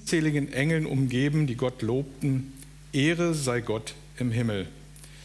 unzähligen 0.00 0.52
Engeln 0.52 0.86
umgeben, 0.86 1.46
die 1.46 1.56
Gott 1.56 1.82
lobten, 1.82 2.52
Ehre 2.92 3.34
sei 3.34 3.60
Gott 3.60 3.94
im 4.18 4.30
Himmel. 4.30 4.68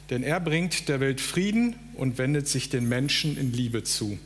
Denn 0.10 0.24
er 0.24 0.40
bringt 0.40 0.90
der 0.90 1.00
Welt 1.00 1.22
Frieden 1.22 1.76
und 1.96 2.18
wendet 2.18 2.48
sich 2.48 2.70
den 2.70 2.90
Menschen 2.90 3.38
in 3.38 3.54
Liebe 3.54 3.84
zu. 3.84 4.18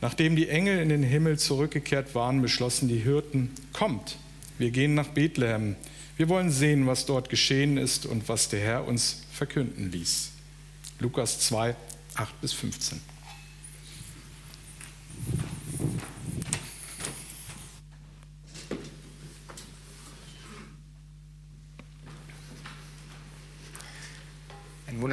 Nachdem 0.00 0.36
die 0.36 0.48
Engel 0.48 0.78
in 0.80 0.88
den 0.88 1.02
Himmel 1.02 1.38
zurückgekehrt 1.38 2.14
waren, 2.14 2.42
beschlossen 2.42 2.88
die 2.88 2.98
Hirten, 2.98 3.50
kommt, 3.72 4.18
wir 4.58 4.70
gehen 4.70 4.94
nach 4.94 5.08
Bethlehem. 5.08 5.76
Wir 6.16 6.28
wollen 6.28 6.50
sehen, 6.50 6.86
was 6.86 7.06
dort 7.06 7.30
geschehen 7.30 7.78
ist 7.78 8.04
und 8.04 8.28
was 8.28 8.48
der 8.48 8.60
Herr 8.60 8.86
uns 8.86 9.22
verkünden 9.32 9.90
ließ. 9.90 10.30
Lukas 10.98 11.40
2, 11.40 11.74
8 12.14 12.40
bis 12.40 12.52
15. 12.52 13.11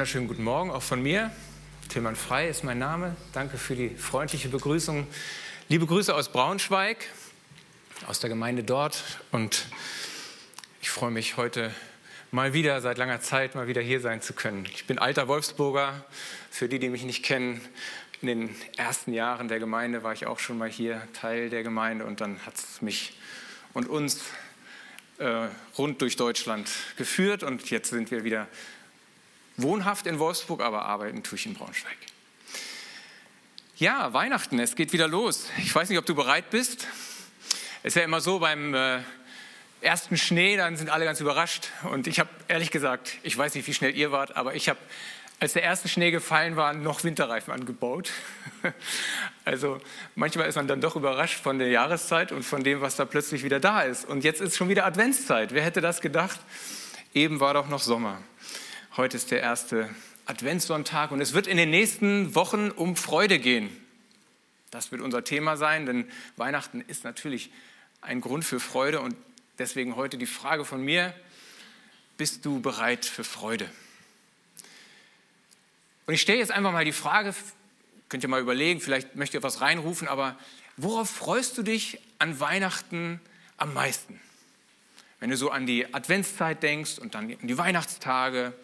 wunderschönen 0.00 0.28
guten 0.28 0.44
Morgen 0.44 0.70
auch 0.70 0.80
von 0.80 1.02
mir. 1.02 1.30
Tilman 1.90 2.16
Frei 2.16 2.48
ist 2.48 2.64
mein 2.64 2.78
Name. 2.78 3.14
Danke 3.34 3.58
für 3.58 3.76
die 3.76 3.90
freundliche 3.90 4.48
Begrüßung. 4.48 5.06
Liebe 5.68 5.84
Grüße 5.84 6.14
aus 6.14 6.32
Braunschweig, 6.32 7.06
aus 8.06 8.18
der 8.18 8.30
Gemeinde 8.30 8.64
dort. 8.64 9.04
Und 9.30 9.66
ich 10.80 10.88
freue 10.88 11.10
mich 11.10 11.36
heute 11.36 11.74
mal 12.30 12.54
wieder, 12.54 12.80
seit 12.80 12.96
langer 12.96 13.20
Zeit, 13.20 13.54
mal 13.54 13.66
wieder 13.66 13.82
hier 13.82 14.00
sein 14.00 14.22
zu 14.22 14.32
können. 14.32 14.64
Ich 14.72 14.86
bin 14.86 14.98
alter 14.98 15.28
Wolfsburger. 15.28 16.02
Für 16.50 16.66
die, 16.66 16.78
die 16.78 16.88
mich 16.88 17.04
nicht 17.04 17.22
kennen, 17.22 17.60
in 18.22 18.28
den 18.28 18.56
ersten 18.78 19.12
Jahren 19.12 19.48
der 19.48 19.58
Gemeinde 19.58 20.02
war 20.02 20.14
ich 20.14 20.24
auch 20.24 20.38
schon 20.38 20.56
mal 20.56 20.70
hier 20.70 21.06
Teil 21.12 21.50
der 21.50 21.62
Gemeinde 21.62 22.06
und 22.06 22.22
dann 22.22 22.38
hat 22.46 22.54
es 22.54 22.80
mich 22.80 23.18
und 23.74 23.86
uns 23.86 24.22
äh, 25.18 25.48
rund 25.76 26.00
durch 26.00 26.16
Deutschland 26.16 26.70
geführt 26.96 27.42
und 27.42 27.68
jetzt 27.68 27.90
sind 27.90 28.10
wir 28.10 28.24
wieder 28.24 28.48
wohnhaft 29.62 30.06
in 30.06 30.18
Wolfsburg, 30.18 30.60
aber 30.60 30.84
arbeiten 30.84 31.22
tue 31.22 31.38
ich 31.38 31.46
in 31.46 31.54
Braunschweig. 31.54 31.96
Ja, 33.76 34.12
Weihnachten, 34.12 34.58
es 34.58 34.76
geht 34.76 34.92
wieder 34.92 35.08
los. 35.08 35.46
Ich 35.58 35.74
weiß 35.74 35.88
nicht, 35.88 35.98
ob 35.98 36.04
du 36.04 36.14
bereit 36.14 36.50
bist. 36.50 36.86
Es 37.82 37.92
ist 37.92 37.96
ja 37.96 38.02
immer 38.02 38.20
so 38.20 38.38
beim 38.38 38.74
äh, 38.74 38.98
ersten 39.80 40.18
Schnee, 40.18 40.56
dann 40.56 40.76
sind 40.76 40.90
alle 40.90 41.06
ganz 41.06 41.20
überrascht. 41.20 41.68
Und 41.90 42.06
ich 42.06 42.20
habe 42.20 42.28
ehrlich 42.48 42.70
gesagt, 42.70 43.16
ich 43.22 43.36
weiß 43.36 43.54
nicht, 43.54 43.66
wie 43.66 43.72
schnell 43.72 43.96
ihr 43.96 44.12
wart, 44.12 44.36
aber 44.36 44.54
ich 44.54 44.68
habe, 44.68 44.78
als 45.38 45.54
der 45.54 45.62
erste 45.62 45.88
Schnee 45.88 46.10
gefallen 46.10 46.56
war, 46.56 46.74
noch 46.74 47.04
Winterreifen 47.04 47.54
angebaut. 47.54 48.10
also 49.46 49.80
manchmal 50.14 50.46
ist 50.48 50.56
man 50.56 50.68
dann 50.68 50.82
doch 50.82 50.96
überrascht 50.96 51.40
von 51.40 51.58
der 51.58 51.68
Jahreszeit 51.68 52.32
und 52.32 52.42
von 52.42 52.62
dem, 52.62 52.82
was 52.82 52.96
da 52.96 53.06
plötzlich 53.06 53.44
wieder 53.44 53.60
da 53.60 53.80
ist. 53.80 54.06
Und 54.06 54.24
jetzt 54.24 54.42
ist 54.42 54.56
schon 54.56 54.68
wieder 54.68 54.84
Adventszeit. 54.84 55.54
Wer 55.54 55.62
hätte 55.62 55.80
das 55.80 56.02
gedacht? 56.02 56.38
Eben 57.14 57.40
war 57.40 57.54
doch 57.54 57.68
noch 57.68 57.80
Sommer. 57.80 58.20
Heute 58.96 59.16
ist 59.16 59.30
der 59.30 59.40
erste 59.40 59.88
Adventssonntag 60.26 61.12
und 61.12 61.20
es 61.20 61.32
wird 61.32 61.46
in 61.46 61.56
den 61.56 61.70
nächsten 61.70 62.34
Wochen 62.34 62.72
um 62.72 62.96
Freude 62.96 63.38
gehen. 63.38 63.70
Das 64.72 64.90
wird 64.90 65.00
unser 65.00 65.22
Thema 65.22 65.56
sein, 65.56 65.86
denn 65.86 66.10
Weihnachten 66.36 66.80
ist 66.80 67.04
natürlich 67.04 67.52
ein 68.00 68.20
Grund 68.20 68.44
für 68.44 68.58
Freude 68.58 69.00
und 69.00 69.14
deswegen 69.60 69.94
heute 69.94 70.18
die 70.18 70.26
Frage 70.26 70.64
von 70.64 70.84
mir, 70.84 71.14
bist 72.16 72.44
du 72.44 72.60
bereit 72.60 73.04
für 73.04 73.22
Freude? 73.22 73.70
Und 76.06 76.14
ich 76.14 76.20
stelle 76.20 76.40
jetzt 76.40 76.50
einfach 76.50 76.72
mal 76.72 76.84
die 76.84 76.90
Frage, 76.90 77.32
könnt 78.08 78.24
ihr 78.24 78.28
mal 78.28 78.40
überlegen, 78.40 78.80
vielleicht 78.80 79.14
möchtet 79.14 79.40
ihr 79.40 79.44
was 79.44 79.60
reinrufen, 79.60 80.08
aber 80.08 80.36
worauf 80.76 81.08
freust 81.08 81.56
du 81.56 81.62
dich 81.62 82.00
an 82.18 82.40
Weihnachten 82.40 83.20
am 83.56 83.72
meisten? 83.72 84.20
Wenn 85.20 85.28
du 85.28 85.36
so 85.36 85.50
an 85.50 85.66
die 85.66 85.92
Adventszeit 85.92 86.62
denkst 86.62 86.98
und 86.98 87.14
dann 87.14 87.30
an 87.30 87.46
die 87.46 87.58
Weihnachtstage, 87.58 88.54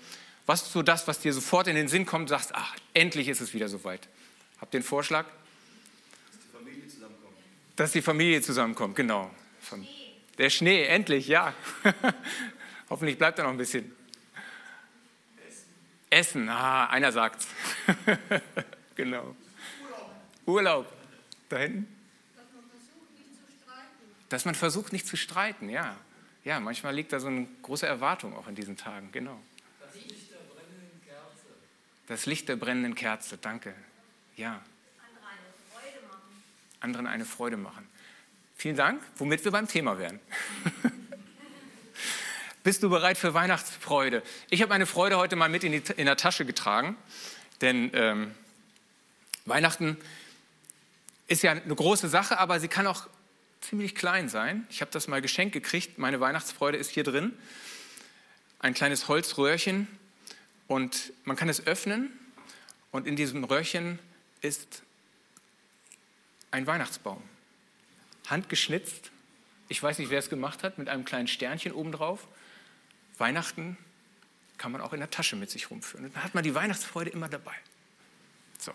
was 0.46 0.62
ist 0.62 0.72
so 0.72 0.82
das, 0.82 1.06
was 1.06 1.20
dir 1.20 1.34
sofort 1.34 1.68
in 1.68 1.76
den 1.76 1.86
Sinn 1.86 2.06
kommt 2.06 2.22
und 2.22 2.28
sagst, 2.28 2.54
ach, 2.54 2.74
endlich 2.94 3.28
ist 3.28 3.42
es 3.42 3.52
wieder 3.52 3.68
soweit? 3.68 4.08
Habt 4.58 4.72
ihr 4.74 4.78
einen 4.78 4.84
Vorschlag? 4.84 5.26
Dass 5.26 6.40
die 6.40 6.50
Familie 6.56 6.88
zusammenkommt. 6.88 7.36
Dass 7.76 7.92
die 7.92 8.02
Familie 8.02 8.40
zusammenkommt, 8.40 8.96
genau. 8.96 9.30
Schnee. 9.68 9.86
Der 10.38 10.50
Schnee, 10.50 10.84
endlich, 10.84 11.28
ja. 11.28 11.52
Hoffentlich 12.90 13.18
bleibt 13.18 13.38
er 13.38 13.44
noch 13.44 13.50
ein 13.50 13.58
bisschen. 13.58 13.94
Essen. 15.46 15.64
Essen, 16.08 16.48
ah, 16.48 16.86
einer 16.86 17.12
sagt's. 17.12 17.48
genau. 18.94 19.36
Urlaub. 20.46 20.86
Urlaub. 20.86 20.92
Da 21.50 21.58
hinten? 21.58 21.86
Dass 22.34 22.44
man 22.54 22.64
versucht, 22.70 23.14
nicht 23.18 23.34
zu 23.34 23.52
streiten. 23.62 24.28
Dass 24.30 24.44
man 24.44 24.54
versucht, 24.54 24.92
nicht 24.94 25.06
zu 25.06 25.16
streiten, 25.16 25.68
ja 25.68 25.96
ja, 26.46 26.60
manchmal 26.60 26.94
liegt 26.94 27.12
da 27.12 27.18
so 27.18 27.26
eine 27.26 27.44
große 27.62 27.86
Erwartung 27.88 28.36
auch 28.36 28.46
in 28.46 28.54
diesen 28.54 28.76
Tagen, 28.76 29.10
genau. 29.10 29.36
Das 29.80 29.94
Licht 29.96 30.30
der 30.30 30.36
brennenden 30.36 31.00
Kerze. 31.04 31.46
Das 32.06 32.26
Licht 32.26 32.48
der 32.48 32.56
brennenden 32.56 32.94
Kerze, 32.94 33.36
danke. 33.36 33.74
Ja. 34.36 34.62
Andere 35.00 35.26
eine 35.26 35.64
Freude 35.72 36.06
machen. 36.06 36.44
Anderen 36.78 37.06
eine 37.08 37.24
Freude 37.24 37.56
machen. 37.56 37.88
Vielen 38.56 38.76
Dank, 38.76 39.02
womit 39.16 39.44
wir 39.44 39.50
beim 39.50 39.66
Thema 39.66 39.98
wären. 39.98 40.20
Bist 42.62 42.80
du 42.84 42.90
bereit 42.90 43.18
für 43.18 43.34
Weihnachtsfreude? 43.34 44.22
Ich 44.48 44.62
habe 44.62 44.68
meine 44.68 44.86
Freude 44.86 45.18
heute 45.18 45.34
mal 45.34 45.48
mit 45.48 45.64
in, 45.64 45.72
die, 45.72 45.82
in 45.96 46.06
der 46.06 46.16
Tasche 46.16 46.44
getragen, 46.44 46.96
denn 47.60 47.90
ähm, 47.92 48.32
Weihnachten 49.46 49.96
ist 51.26 51.42
ja 51.42 51.50
eine 51.50 51.74
große 51.74 52.08
Sache, 52.08 52.38
aber 52.38 52.60
sie 52.60 52.68
kann 52.68 52.86
auch 52.86 53.08
ziemlich 53.60 53.94
klein 53.94 54.28
sein. 54.28 54.66
Ich 54.70 54.80
habe 54.80 54.90
das 54.90 55.08
mal 55.08 55.22
geschenkt 55.22 55.52
gekriegt. 55.52 55.98
Meine 55.98 56.20
Weihnachtsfreude 56.20 56.76
ist 56.78 56.90
hier 56.90 57.04
drin. 57.04 57.32
Ein 58.58 58.74
kleines 58.74 59.08
Holzröhrchen 59.08 59.86
und 60.66 61.12
man 61.24 61.36
kann 61.36 61.48
es 61.48 61.66
öffnen 61.66 62.10
und 62.90 63.06
in 63.06 63.16
diesem 63.16 63.44
Röhrchen 63.44 63.98
ist 64.40 64.82
ein 66.50 66.66
Weihnachtsbaum. 66.66 67.22
Handgeschnitzt. 68.28 69.10
Ich 69.68 69.82
weiß 69.82 69.98
nicht, 69.98 70.10
wer 70.10 70.18
es 70.18 70.30
gemacht 70.30 70.62
hat, 70.62 70.78
mit 70.78 70.88
einem 70.88 71.04
kleinen 71.04 71.28
Sternchen 71.28 71.72
obendrauf. 71.72 72.26
Weihnachten 73.18 73.76
kann 74.58 74.72
man 74.72 74.80
auch 74.80 74.92
in 74.92 75.00
der 75.00 75.10
Tasche 75.10 75.36
mit 75.36 75.50
sich 75.50 75.70
rumführen. 75.70 76.06
Und 76.06 76.16
dann 76.16 76.24
hat 76.24 76.34
man 76.34 76.44
die 76.44 76.54
Weihnachtsfreude 76.54 77.10
immer 77.10 77.28
dabei. 77.28 77.54
So. 78.58 78.72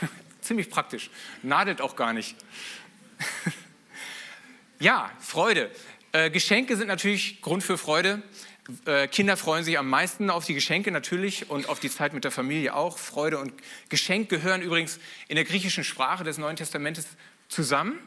Ziemlich 0.40 0.70
praktisch. 0.70 1.10
Nadelt 1.42 1.80
auch 1.80 1.96
gar 1.96 2.12
nicht. 2.12 2.36
ja, 4.80 5.10
Freude. 5.20 5.70
Äh, 6.12 6.30
Geschenke 6.30 6.76
sind 6.76 6.88
natürlich 6.88 7.40
Grund 7.40 7.62
für 7.62 7.78
Freude. 7.78 8.22
Äh, 8.84 9.08
Kinder 9.08 9.36
freuen 9.36 9.64
sich 9.64 9.78
am 9.78 9.88
meisten 9.88 10.30
auf 10.30 10.44
die 10.44 10.54
Geschenke 10.54 10.90
natürlich 10.90 11.50
und 11.50 11.68
auf 11.68 11.80
die 11.80 11.90
Zeit 11.90 12.12
mit 12.12 12.24
der 12.24 12.30
Familie 12.30 12.74
auch. 12.74 12.98
Freude 12.98 13.38
und 13.38 13.52
Geschenk 13.88 14.28
gehören 14.28 14.62
übrigens 14.62 14.98
in 15.28 15.36
der 15.36 15.44
griechischen 15.44 15.84
Sprache 15.84 16.24
des 16.24 16.38
Neuen 16.38 16.56
Testamentes 16.56 17.06
zusammen. 17.48 17.98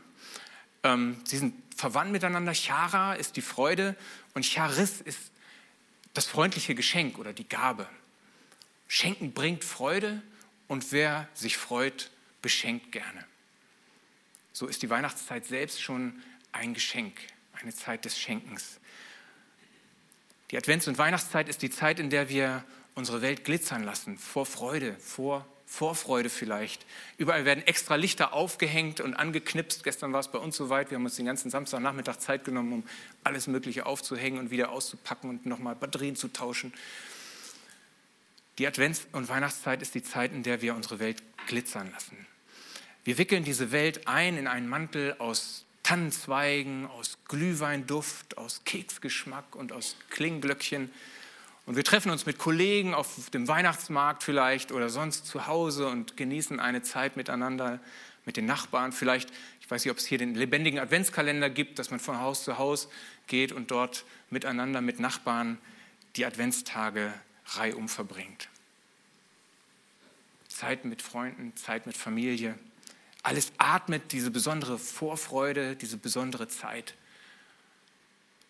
Ähm, 0.84 1.18
sie 1.26 1.38
sind 1.38 1.56
verwandt 1.76 2.12
miteinander. 2.12 2.54
Chara 2.54 3.14
ist 3.14 3.36
die 3.36 3.42
Freude 3.42 3.96
und 4.34 4.46
Charis 4.46 5.02
ist 5.02 5.32
das 6.14 6.28
freundliche 6.28 6.76
Geschenk 6.76 7.18
oder 7.18 7.34
die 7.34 7.48
Gabe. 7.48 7.88
Schenken 8.88 9.34
bringt 9.34 9.64
Freude 9.64 10.22
und 10.68 10.92
wer 10.92 11.28
sich 11.34 11.58
freut, 11.58 12.12
beschenkt 12.42 12.92
gerne. 12.92 13.26
So 14.54 14.68
ist 14.68 14.82
die 14.82 14.90
Weihnachtszeit 14.90 15.46
selbst 15.46 15.82
schon 15.82 16.22
ein 16.52 16.74
Geschenk, 16.74 17.20
eine 17.54 17.74
Zeit 17.74 18.06
des 18.06 18.20
Schenkens. 18.20 18.80
Die 20.52 20.58
Advents- 20.58 20.88
und 20.88 20.98
Weihnachtszeit 20.98 21.50
ist 21.50 21.64
die 21.64 21.72
Zeit, 21.72 22.00
in 22.00 22.10
der 22.10 22.30
wir 22.30 22.64
unsere 22.96 23.22
Welt 23.22 23.44
glitzern 23.44 23.84
lassen, 23.84 24.18
vor 24.18 24.46
Freude, 24.46 24.96
vor 25.00 25.46
Vorfreude 25.74 26.30
vielleicht. 26.30 26.86
Überall 27.18 27.46
werden 27.46 27.66
extra 27.66 27.96
Lichter 27.96 28.34
aufgehängt 28.34 29.02
und 29.02 29.16
angeknipst. 29.16 29.84
Gestern 29.84 30.14
war 30.14 30.20
es 30.20 30.28
bei 30.28 30.38
uns 30.38 30.56
soweit. 30.56 30.92
Wir 30.92 30.98
haben 30.98 31.06
uns 31.06 31.16
den 31.16 31.26
ganzen 31.26 31.50
Samstagnachmittag 31.50 32.18
Zeit 32.18 32.46
genommen, 32.46 32.74
um 32.74 32.84
alles 33.24 33.48
Mögliche 33.48 33.88
aufzuhängen 33.88 34.38
und 34.38 34.52
wieder 34.52 34.70
auszupacken 34.70 35.32
und 35.32 35.48
nochmal 35.48 35.74
Batterien 35.74 36.16
zu 36.16 36.28
tauschen. 36.28 36.72
Die 38.60 38.68
Advents- 38.68 39.08
und 39.14 39.30
Weihnachtszeit 39.30 39.82
ist 39.82 39.96
die 39.96 40.04
Zeit, 40.04 40.32
in 40.32 40.44
der 40.44 40.62
wir 40.62 40.76
unsere 40.76 41.00
Welt 41.00 41.24
glitzern 41.48 41.92
lassen. 41.92 42.28
Wir 43.04 43.18
wickeln 43.18 43.44
diese 43.44 43.72
Welt 43.72 44.08
ein 44.08 44.38
in 44.38 44.48
einen 44.48 44.70
Mantel 44.70 45.16
aus 45.20 45.66
Tannenzweigen, 45.84 46.88
aus 46.88 47.18
Glühweinduft, 47.28 48.38
aus 48.38 48.62
Keksgeschmack 48.64 49.56
und 49.56 49.74
aus 49.74 49.98
Klingglöckchen. 50.10 50.90
Und 51.66 51.76
wir 51.76 51.84
treffen 51.84 52.12
uns 52.12 52.26
mit 52.26 52.38
Kollegen 52.38 52.94
auf 52.94 53.30
dem 53.32 53.48
Weihnachtsmarkt 53.48 54.24
vielleicht 54.24 54.72
oder 54.72 54.90
sonst 54.90 55.26
zu 55.28 55.48
Hause 55.48 55.88
und 55.88 56.16
genießen 56.16 56.60
eine 56.60 56.82
Zeit 56.82 57.18
miteinander, 57.18 57.80
mit 58.26 58.38
den 58.38 58.46
Nachbarn. 58.46 58.94
Vielleicht, 58.94 59.30
ich 59.60 59.70
weiß 59.70 59.84
nicht, 59.84 59.92
ob 59.92 59.98
es 59.98 60.06
hier 60.06 60.18
den 60.18 60.36
lebendigen 60.36 60.80
Adventskalender 60.80 61.50
gibt, 61.50 61.80
dass 61.80 61.92
man 61.92 62.00
von 62.00 62.20
Haus 62.20 62.46
zu 62.46 62.58
Haus 62.58 62.88
geht 63.28 63.52
und 63.52 63.72
dort 63.72 64.06
miteinander 64.30 64.80
mit 64.80 65.00
Nachbarn 65.00 65.58
die 66.16 66.26
Adventstage 66.26 67.14
reihum 67.48 67.90
verbringt. 67.90 68.48
Zeit 70.48 70.86
mit 70.86 71.02
Freunden, 71.02 71.54
Zeit 71.58 71.86
mit 71.86 71.98
Familie. 71.98 72.56
Alles 73.24 73.54
atmet 73.58 74.12
diese 74.12 74.32
besondere 74.32 74.78
Vorfreude, 74.78 75.78
diese 75.78 75.98
besondere 75.98 76.50
Zeit. 76.50 76.94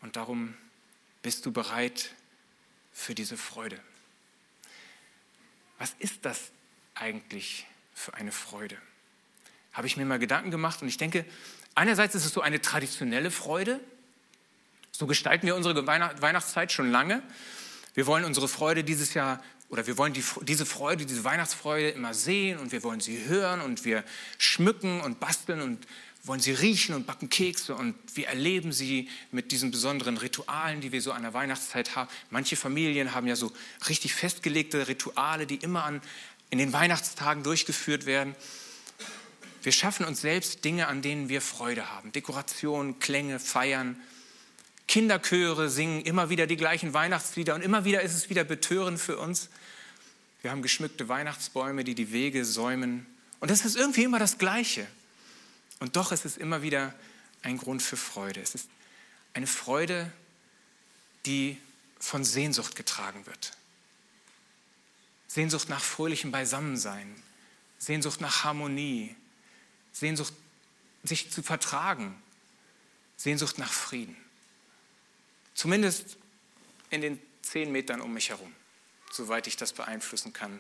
Und 0.01 0.15
darum 0.15 0.55
bist 1.21 1.45
du 1.45 1.51
bereit 1.51 2.09
für 2.91 3.13
diese 3.15 3.37
Freude. 3.37 3.79
Was 5.77 5.95
ist 5.99 6.25
das 6.25 6.51
eigentlich 6.95 7.67
für 7.93 8.15
eine 8.15 8.31
Freude? 8.31 8.77
Habe 9.73 9.87
ich 9.87 9.95
mir 9.95 10.05
mal 10.05 10.19
Gedanken 10.19 10.51
gemacht 10.51 10.81
und 10.81 10.87
ich 10.87 10.97
denke, 10.97 11.25
einerseits 11.75 12.15
ist 12.15 12.25
es 12.25 12.33
so 12.33 12.41
eine 12.41 12.61
traditionelle 12.61 13.31
Freude. 13.31 13.79
So 14.91 15.07
gestalten 15.07 15.45
wir 15.45 15.55
unsere 15.55 15.85
Weihnachtszeit 15.85 16.71
schon 16.71 16.91
lange. 16.91 17.21
Wir 17.93 18.07
wollen 18.07 18.25
unsere 18.25 18.47
Freude 18.47 18.83
dieses 18.83 19.13
Jahr 19.13 19.43
oder 19.73 19.87
wir 19.87 19.97
wollen 19.97 20.13
die, 20.13 20.23
diese 20.43 20.67
Freude, 20.67 21.07
diese 21.07 21.23
Weihnachtsfreude 21.23 21.89
immer 21.89 22.13
sehen 22.13 22.59
und 22.59 22.71
wir 22.71 22.83
wollen 22.83 22.99
sie 22.99 23.25
hören 23.25 23.59
und 23.59 23.85
wir 23.85 24.03
schmücken 24.37 25.01
und 25.01 25.19
basteln 25.19 25.61
und 25.61 25.87
wollen 26.25 26.39
sie 26.39 26.51
riechen 26.51 26.93
und 26.93 27.07
backen 27.07 27.27
Kekse 27.27 27.73
und 27.73 27.95
wir 28.13 28.27
erleben 28.27 28.71
sie 28.71 29.09
mit 29.31 29.51
diesen 29.51 29.71
besonderen 29.71 30.17
Ritualen, 30.17 30.79
die 30.79 30.91
wir 30.91 31.01
so 31.01 31.11
an 31.11 31.23
der 31.23 31.33
Weihnachtszeit 31.33 31.95
haben. 31.95 32.07
Manche 32.29 32.55
Familien 32.55 33.15
haben 33.15 33.25
ja 33.25 33.35
so 33.35 33.51
richtig 33.89 34.13
festgelegte 34.13 34.87
Rituale, 34.87 35.47
die 35.47 35.55
immer 35.55 35.85
an, 35.85 36.01
in 36.51 36.59
den 36.59 36.71
Weihnachtstagen 36.71 37.41
durchgeführt 37.41 38.05
werden. 38.05 38.35
Wir 39.63 39.71
schaffen 39.71 40.05
uns 40.05 40.21
selbst 40.21 40.63
Dinge, 40.63 40.87
an 40.87 41.01
denen 41.01 41.29
wir 41.29 41.41
Freude 41.41 41.89
haben. 41.89 42.11
Dekorationen, 42.11 42.99
Klänge, 42.99 43.39
Feiern. 43.39 43.99
Kinderchöre 44.87 45.67
singen 45.67 46.01
immer 46.01 46.29
wieder 46.29 46.45
die 46.45 46.57
gleichen 46.57 46.93
Weihnachtslieder 46.93 47.55
und 47.55 47.63
immer 47.63 47.85
wieder 47.85 48.03
ist 48.03 48.13
es 48.13 48.29
wieder 48.29 48.43
betörend 48.43 48.99
für 48.99 49.17
uns. 49.17 49.49
Wir 50.44 50.51
haben 50.51 50.62
geschmückte 50.62 51.07
Weihnachtsbäume, 51.07 51.86
die 51.86 51.95
die 51.95 52.12
Wege 52.12 52.44
säumen. 52.44 53.07
Und 53.40 53.50
es 53.50 53.63
ist 53.63 53.78
irgendwie 53.78 54.04
immer 54.04 54.19
das 54.19 54.38
Gleiche. 54.38 54.86
Und 55.80 55.95
doch 55.95 56.12
ist 56.12 56.25
es 56.25 56.36
immer 56.36 56.62
wieder 56.62 56.94
ein 57.44 57.57
Grund 57.57 57.81
für 57.81 57.95
Freude. 57.95 58.42
Es 58.42 58.54
ist 58.54 58.68
eine 59.34 59.48
Freude, 59.48 60.12
die 61.25 61.57
von 61.98 62.25
Sehnsucht 62.25 62.75
getragen 62.75 63.25
wird. 63.25 63.54
Sehnsucht 65.30 65.69
nach 65.69 65.81
fröhlichem 65.81 66.31
Beisammensein, 66.31 67.16
Sehnsucht 67.80 68.19
nach 68.19 68.44
Harmonie, 68.44 69.16
Sehnsucht, 69.94 70.34
sich 71.04 71.31
zu 71.31 71.42
vertragen, 71.42 72.22
Sehnsucht 73.16 73.57
nach 73.60 73.72
Frieden. 73.72 74.18
Zumindest 75.56 76.18
in 76.90 77.00
den 77.00 77.19
zehn 77.42 77.72
Metern 77.72 78.01
um 78.01 78.13
mich 78.13 78.30
herum 78.30 78.54
soweit 79.13 79.48
ich 79.48 79.57
das 79.57 79.74
beeinflussen 79.74 80.33
kann. 80.33 80.60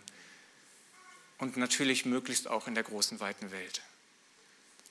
Und 1.39 1.57
natürlich 1.57 2.05
möglichst 2.05 2.47
auch 2.47 2.67
in 2.67 2.75
der 2.75 2.83
großen, 2.83 3.19
weiten 3.19 3.51
Welt. 3.51 3.81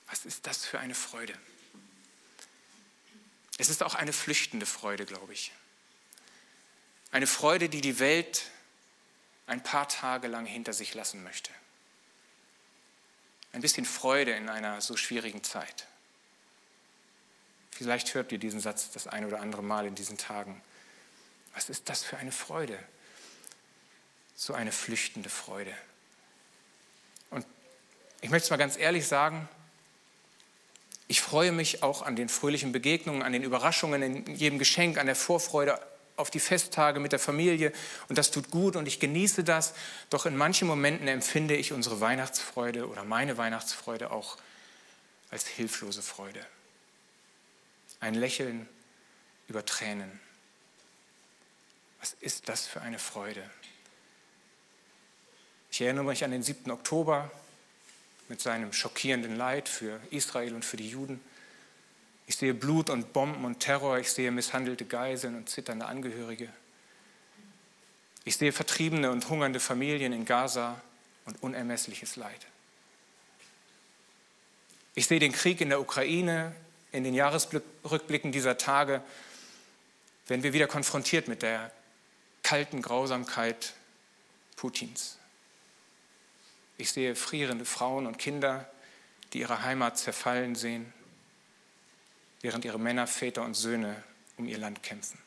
Was 0.09 0.25
ist 0.25 0.45
das 0.45 0.65
für 0.65 0.79
eine 0.79 0.95
Freude? 0.95 1.33
Es 3.57 3.69
ist 3.69 3.83
auch 3.83 3.95
eine 3.95 4.13
flüchtende 4.13 4.65
Freude, 4.65 5.05
glaube 5.05 5.33
ich. 5.33 5.51
Eine 7.11 7.27
Freude, 7.27 7.69
die 7.69 7.81
die 7.81 7.99
Welt 7.99 8.49
ein 9.47 9.63
paar 9.63 9.87
Tage 9.87 10.27
lang 10.27 10.45
hinter 10.45 10.73
sich 10.73 10.93
lassen 10.93 11.23
möchte. 11.23 11.51
Ein 13.51 13.61
bisschen 13.61 13.85
Freude 13.85 14.31
in 14.31 14.49
einer 14.49 14.81
so 14.81 14.97
schwierigen 14.97 15.43
Zeit. 15.43 15.87
Vielleicht 17.71 18.13
hört 18.13 18.31
ihr 18.31 18.39
diesen 18.39 18.59
Satz 18.59 18.91
das 18.91 19.07
ein 19.07 19.25
oder 19.25 19.41
andere 19.41 19.63
Mal 19.63 19.85
in 19.85 19.95
diesen 19.95 20.17
Tagen. 20.17 20.61
Was 21.53 21.69
ist 21.69 21.89
das 21.89 22.03
für 22.03 22.17
eine 22.17 22.31
Freude? 22.31 22.77
So 24.43 24.53
eine 24.53 24.73
flüchtende 24.73 25.29
Freude. 25.29 25.73
Und 27.29 27.45
ich 28.19 28.29
möchte 28.29 28.45
es 28.45 28.49
mal 28.49 28.57
ganz 28.57 28.77
ehrlich 28.77 29.07
sagen, 29.07 29.47
ich 31.07 31.21
freue 31.21 31.51
mich 31.51 31.81
auch 31.81 32.01
an 32.01 32.15
den 32.15 32.27
fröhlichen 32.27 32.71
Begegnungen, 32.71 33.21
an 33.21 33.31
den 33.31 33.43
Überraschungen, 33.43 34.01
in 34.01 34.35
jedem 34.35 34.59
Geschenk, 34.59 34.97
an 34.97 35.05
der 35.05 35.15
Vorfreude 35.15 35.79
auf 36.15 36.29
die 36.29 36.39
Festtage 36.39 36.99
mit 36.99 37.11
der 37.11 37.19
Familie 37.19 37.71
und 38.09 38.17
das 38.17 38.31
tut 38.31 38.51
gut 38.51 38.75
und 38.75 38.85
ich 38.85 38.99
genieße 38.99 39.43
das. 39.43 39.73
Doch 40.09 40.25
in 40.25 40.35
manchen 40.35 40.67
Momenten 40.67 41.07
empfinde 41.07 41.55
ich 41.55 41.71
unsere 41.71 42.01
Weihnachtsfreude 42.01 42.87
oder 42.87 43.03
meine 43.03 43.37
Weihnachtsfreude 43.37 44.11
auch 44.11 44.37
als 45.31 45.47
hilflose 45.47 46.01
Freude. 46.01 46.45
Ein 47.99 48.13
Lächeln 48.13 48.67
über 49.47 49.65
Tränen. 49.65 50.19
Was 52.01 52.13
ist 52.19 52.49
das 52.49 52.67
für 52.67 52.81
eine 52.81 52.99
Freude? 52.99 53.49
Ich 55.73 55.81
erinnere 55.81 56.03
mich 56.03 56.23
an 56.23 56.29
den 56.29 56.43
7. 56.43 56.69
Oktober 56.69 57.31
mit 58.29 58.39
seinem 58.39 58.73
schockierenden 58.73 59.35
Leid 59.35 59.67
für 59.67 59.99
Israel 60.11 60.53
und 60.53 60.63
für 60.63 60.77
die 60.77 60.87
Juden. 60.87 61.19
Ich 62.27 62.35
sehe 62.35 62.53
Blut 62.53 62.91
und 62.91 63.11
Bomben 63.11 63.43
und 63.43 63.59
Terror, 63.59 63.97
ich 63.97 64.11
sehe 64.11 64.29
misshandelte 64.29 64.85
Geiseln 64.85 65.35
und 65.35 65.49
zitternde 65.49 65.87
Angehörige. 65.87 66.47
Ich 68.23 68.37
sehe 68.37 68.51
vertriebene 68.51 69.09
und 69.09 69.27
hungernde 69.29 69.59
Familien 69.59 70.13
in 70.13 70.25
Gaza 70.25 70.79
und 71.25 71.41
unermessliches 71.41 72.17
Leid. 72.17 72.45
Ich 74.93 75.07
sehe 75.07 75.19
den 75.19 75.31
Krieg 75.31 75.59
in 75.59 75.69
der 75.69 75.81
Ukraine 75.81 76.55
in 76.91 77.03
den 77.03 77.15
Jahresrückblicken 77.15 78.31
dieser 78.31 78.59
Tage, 78.59 79.01
werden 80.27 80.43
wir 80.43 80.53
wieder 80.53 80.67
konfrontiert 80.67 81.27
mit 81.27 81.41
der 81.41 81.71
kalten 82.43 82.83
Grausamkeit 82.83 83.73
Putins. 84.55 85.17
Ich 86.77 86.91
sehe 86.91 87.15
frierende 87.15 87.65
Frauen 87.65 88.07
und 88.07 88.17
Kinder, 88.17 88.69
die 89.31 89.39
ihre 89.39 89.63
Heimat 89.63 89.97
zerfallen 89.97 90.55
sehen, 90.55 90.91
während 92.41 92.65
ihre 92.65 92.79
Männer, 92.79 93.07
Väter 93.07 93.43
und 93.43 93.53
Söhne 93.53 94.03
um 94.37 94.47
ihr 94.47 94.57
Land 94.57 94.83
kämpfen. 94.83 95.17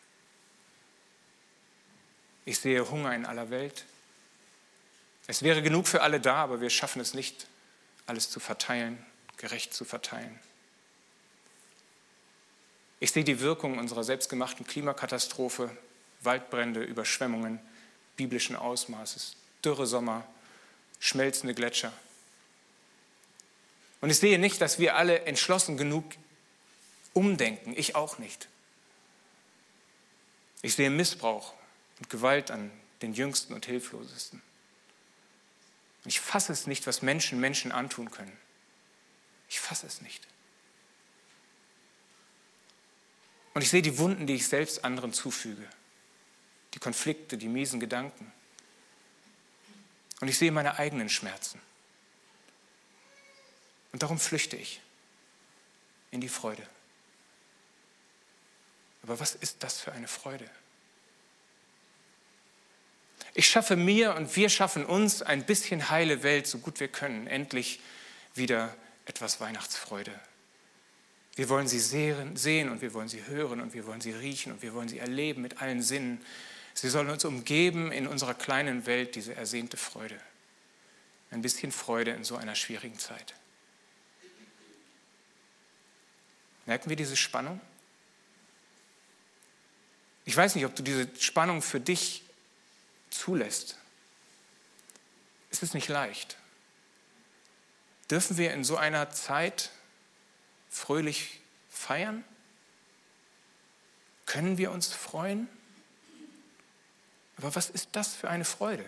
Ich 2.44 2.58
sehe 2.58 2.88
Hunger 2.90 3.14
in 3.14 3.26
aller 3.26 3.50
Welt. 3.50 3.84
Es 5.26 5.42
wäre 5.42 5.62
genug 5.62 5.88
für 5.88 6.02
alle 6.02 6.20
da, 6.20 6.36
aber 6.36 6.60
wir 6.60 6.70
schaffen 6.70 7.00
es 7.00 7.14
nicht, 7.14 7.46
alles 8.06 8.30
zu 8.30 8.38
verteilen, 8.38 9.04
gerecht 9.36 9.74
zu 9.74 9.84
verteilen. 9.84 10.38
Ich 13.00 13.12
sehe 13.12 13.24
die 13.24 13.40
Wirkung 13.40 13.78
unserer 13.78 14.04
selbstgemachten 14.04 14.66
Klimakatastrophe, 14.66 15.76
Waldbrände, 16.22 16.82
Überschwemmungen 16.82 17.60
biblischen 18.16 18.56
Ausmaßes, 18.56 19.36
Dürre 19.64 19.86
Sommer, 19.86 20.26
schmelzende 20.98 21.54
Gletscher. 21.54 21.92
Und 24.00 24.10
ich 24.10 24.18
sehe 24.18 24.38
nicht, 24.38 24.60
dass 24.60 24.78
wir 24.78 24.96
alle 24.96 25.22
entschlossen 25.22 25.76
genug 25.76 26.04
umdenken, 27.12 27.74
ich 27.76 27.94
auch 27.94 28.18
nicht. 28.18 28.48
Ich 30.62 30.74
sehe 30.74 30.90
Missbrauch 30.90 31.54
und 31.98 32.10
Gewalt 32.10 32.50
an 32.50 32.70
den 33.02 33.14
Jüngsten 33.14 33.54
und 33.54 33.66
Hilflosesten. 33.66 34.42
Und 36.04 36.08
ich 36.08 36.20
fasse 36.20 36.52
es 36.52 36.66
nicht, 36.66 36.86
was 36.86 37.02
Menschen 37.02 37.40
Menschen 37.40 37.72
antun 37.72 38.10
können. 38.10 38.36
Ich 39.48 39.60
fasse 39.60 39.86
es 39.86 40.00
nicht. 40.00 40.26
Und 43.54 43.62
ich 43.62 43.70
sehe 43.70 43.82
die 43.82 43.98
Wunden, 43.98 44.26
die 44.26 44.34
ich 44.34 44.46
selbst 44.46 44.84
anderen 44.84 45.12
zufüge, 45.12 45.66
die 46.74 46.78
Konflikte, 46.78 47.38
die 47.38 47.48
miesen 47.48 47.80
Gedanken. 47.80 48.30
Und 50.20 50.28
ich 50.28 50.38
sehe 50.38 50.52
meine 50.52 50.78
eigenen 50.78 51.08
Schmerzen. 51.08 51.60
Und 53.92 54.02
darum 54.02 54.18
flüchte 54.18 54.56
ich 54.56 54.80
in 56.10 56.20
die 56.20 56.28
Freude. 56.28 56.66
Aber 59.02 59.20
was 59.20 59.34
ist 59.34 59.62
das 59.62 59.80
für 59.80 59.92
eine 59.92 60.08
Freude? 60.08 60.50
Ich 63.34 63.48
schaffe 63.48 63.76
mir 63.76 64.14
und 64.14 64.34
wir 64.34 64.48
schaffen 64.48 64.84
uns 64.84 65.22
ein 65.22 65.44
bisschen 65.44 65.90
heile 65.90 66.22
Welt, 66.22 66.46
so 66.46 66.58
gut 66.58 66.80
wir 66.80 66.88
können, 66.88 67.26
endlich 67.26 67.80
wieder 68.34 68.74
etwas 69.04 69.40
Weihnachtsfreude. 69.40 70.18
Wir 71.36 71.50
wollen 71.50 71.68
sie 71.68 71.78
sehen 71.78 72.70
und 72.70 72.80
wir 72.80 72.94
wollen 72.94 73.08
sie 73.08 73.24
hören 73.26 73.60
und 73.60 73.74
wir 73.74 73.86
wollen 73.86 74.00
sie 74.00 74.12
riechen 74.12 74.52
und 74.52 74.62
wir 74.62 74.72
wollen 74.72 74.88
sie 74.88 74.98
erleben 74.98 75.42
mit 75.42 75.60
allen 75.60 75.82
Sinnen. 75.82 76.24
Sie 76.76 76.90
sollen 76.90 77.08
uns 77.08 77.24
umgeben 77.24 77.90
in 77.90 78.06
unserer 78.06 78.34
kleinen 78.34 78.84
Welt, 78.84 79.14
diese 79.14 79.34
ersehnte 79.34 79.78
Freude. 79.78 80.20
Ein 81.30 81.40
bisschen 81.40 81.72
Freude 81.72 82.10
in 82.10 82.22
so 82.22 82.36
einer 82.36 82.54
schwierigen 82.54 82.98
Zeit. 82.98 83.34
Merken 86.66 86.90
wir 86.90 86.96
diese 86.96 87.16
Spannung? 87.16 87.62
Ich 90.26 90.36
weiß 90.36 90.54
nicht, 90.54 90.66
ob 90.66 90.76
du 90.76 90.82
diese 90.82 91.08
Spannung 91.18 91.62
für 91.62 91.80
dich 91.80 92.22
zulässt. 93.08 93.78
Es 95.50 95.62
ist 95.62 95.72
nicht 95.72 95.88
leicht. 95.88 96.36
Dürfen 98.10 98.36
wir 98.36 98.52
in 98.52 98.64
so 98.64 98.76
einer 98.76 99.08
Zeit 99.08 99.70
fröhlich 100.68 101.40
feiern? 101.70 102.22
Können 104.26 104.58
wir 104.58 104.72
uns 104.72 104.92
freuen? 104.92 105.48
Aber 107.38 107.54
was 107.54 107.70
ist 107.70 107.90
das 107.92 108.14
für 108.14 108.30
eine 108.30 108.44
Freude? 108.44 108.84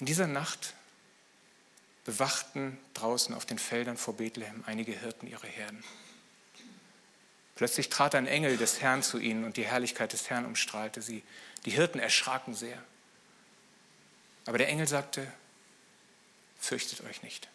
In 0.00 0.06
dieser 0.06 0.26
Nacht 0.26 0.74
bewachten 2.04 2.78
draußen 2.94 3.34
auf 3.34 3.44
den 3.46 3.58
Feldern 3.58 3.96
vor 3.96 4.14
Bethlehem 4.14 4.64
einige 4.66 4.92
Hirten 4.92 5.26
ihre 5.26 5.46
Herden. 5.46 5.82
Plötzlich 7.54 7.88
trat 7.88 8.14
ein 8.14 8.26
Engel 8.26 8.56
des 8.56 8.80
Herrn 8.80 9.02
zu 9.02 9.18
ihnen 9.18 9.44
und 9.44 9.56
die 9.56 9.64
Herrlichkeit 9.64 10.12
des 10.12 10.30
Herrn 10.30 10.46
umstrahlte 10.46 11.02
sie. 11.02 11.24
Die 11.64 11.72
Hirten 11.72 11.98
erschraken 11.98 12.54
sehr. 12.54 12.80
Aber 14.46 14.58
der 14.58 14.68
Engel 14.68 14.86
sagte, 14.86 15.30
fürchtet 16.58 17.02
euch 17.02 17.22
nicht. 17.22 17.48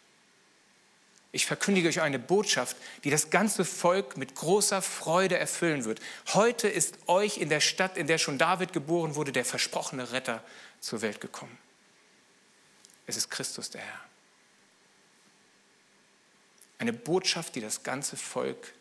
Ich 1.34 1.46
verkündige 1.46 1.88
euch 1.88 2.00
eine 2.00 2.20
Botschaft, 2.20 2.76
die 3.02 3.10
das 3.10 3.28
ganze 3.28 3.64
Volk 3.64 4.16
mit 4.16 4.36
großer 4.36 4.80
Freude 4.80 5.36
erfüllen 5.36 5.84
wird. 5.84 6.00
Heute 6.28 6.68
ist 6.68 6.96
euch 7.08 7.38
in 7.38 7.48
der 7.48 7.58
Stadt, 7.58 7.96
in 7.96 8.06
der 8.06 8.18
schon 8.18 8.38
David 8.38 8.72
geboren 8.72 9.16
wurde, 9.16 9.32
der 9.32 9.44
versprochene 9.44 10.12
Retter 10.12 10.44
zur 10.78 11.02
Welt 11.02 11.20
gekommen. 11.20 11.58
Es 13.08 13.16
ist 13.16 13.32
Christus 13.32 13.68
der 13.68 13.80
Herr. 13.80 14.00
Eine 16.78 16.92
Botschaft, 16.92 17.56
die 17.56 17.60
das 17.60 17.82
ganze 17.82 18.16
Volk 18.16 18.72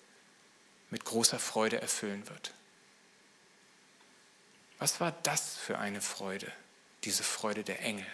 mit 0.92 1.06
großer 1.06 1.40
Freude 1.40 1.82
erfüllen 1.82 2.30
wird. 2.30 2.54
Was 4.78 5.00
war 5.00 5.12
das 5.24 5.58
für 5.58 5.80
eine 5.80 6.02
Freude, 6.02 6.52
diese 7.04 7.24
Freude 7.24 7.64
der 7.64 7.80
Engel? 7.80 8.06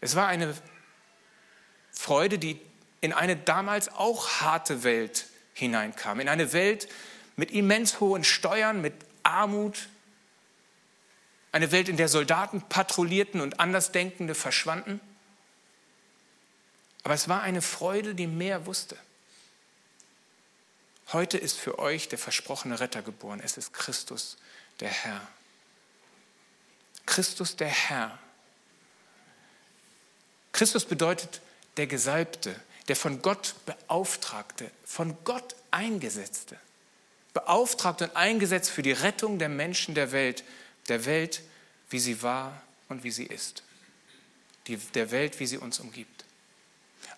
Es 0.00 0.14
war 0.14 0.28
eine 0.28 0.54
Freude, 1.98 2.38
die 2.38 2.60
in 3.00 3.12
eine 3.12 3.36
damals 3.36 3.88
auch 3.88 4.40
harte 4.40 4.84
Welt 4.84 5.26
hineinkam, 5.52 6.20
in 6.20 6.28
eine 6.28 6.52
Welt 6.52 6.88
mit 7.34 7.50
immens 7.50 7.98
hohen 7.98 8.22
Steuern, 8.22 8.80
mit 8.80 8.94
Armut, 9.24 9.88
eine 11.50 11.72
Welt, 11.72 11.88
in 11.88 11.96
der 11.96 12.06
Soldaten 12.06 12.62
patrouillierten 12.62 13.40
und 13.40 13.58
Andersdenkende 13.58 14.36
verschwanden. 14.36 15.00
Aber 17.02 17.14
es 17.14 17.28
war 17.28 17.42
eine 17.42 17.62
Freude, 17.62 18.14
die 18.14 18.28
mehr 18.28 18.64
wusste. 18.64 18.96
Heute 21.12 21.36
ist 21.36 21.58
für 21.58 21.80
euch 21.80 22.08
der 22.08 22.18
versprochene 22.18 22.78
Retter 22.78 23.02
geboren. 23.02 23.40
Es 23.42 23.56
ist 23.56 23.72
Christus, 23.72 24.36
der 24.78 24.90
Herr. 24.90 25.20
Christus, 27.06 27.56
der 27.56 27.68
Herr. 27.68 28.16
Christus 30.52 30.84
bedeutet 30.84 31.40
der 31.78 31.86
Gesalbte, 31.86 32.54
der 32.88 32.96
von 32.96 33.22
Gott 33.22 33.54
beauftragte, 33.66 34.70
von 34.84 35.16
Gott 35.24 35.54
eingesetzte. 35.70 36.56
Beauftragt 37.34 38.02
und 38.02 38.16
eingesetzt 38.16 38.70
für 38.70 38.82
die 38.82 38.92
Rettung 38.92 39.38
der 39.38 39.48
Menschen 39.48 39.94
der 39.94 40.12
Welt, 40.12 40.44
der 40.88 41.04
Welt, 41.04 41.42
wie 41.90 41.98
sie 41.98 42.22
war 42.22 42.60
und 42.88 43.04
wie 43.04 43.10
sie 43.10 43.26
ist. 43.26 43.62
Die, 44.66 44.76
der 44.76 45.10
Welt, 45.10 45.38
wie 45.40 45.46
sie 45.46 45.58
uns 45.58 45.78
umgibt. 45.80 46.24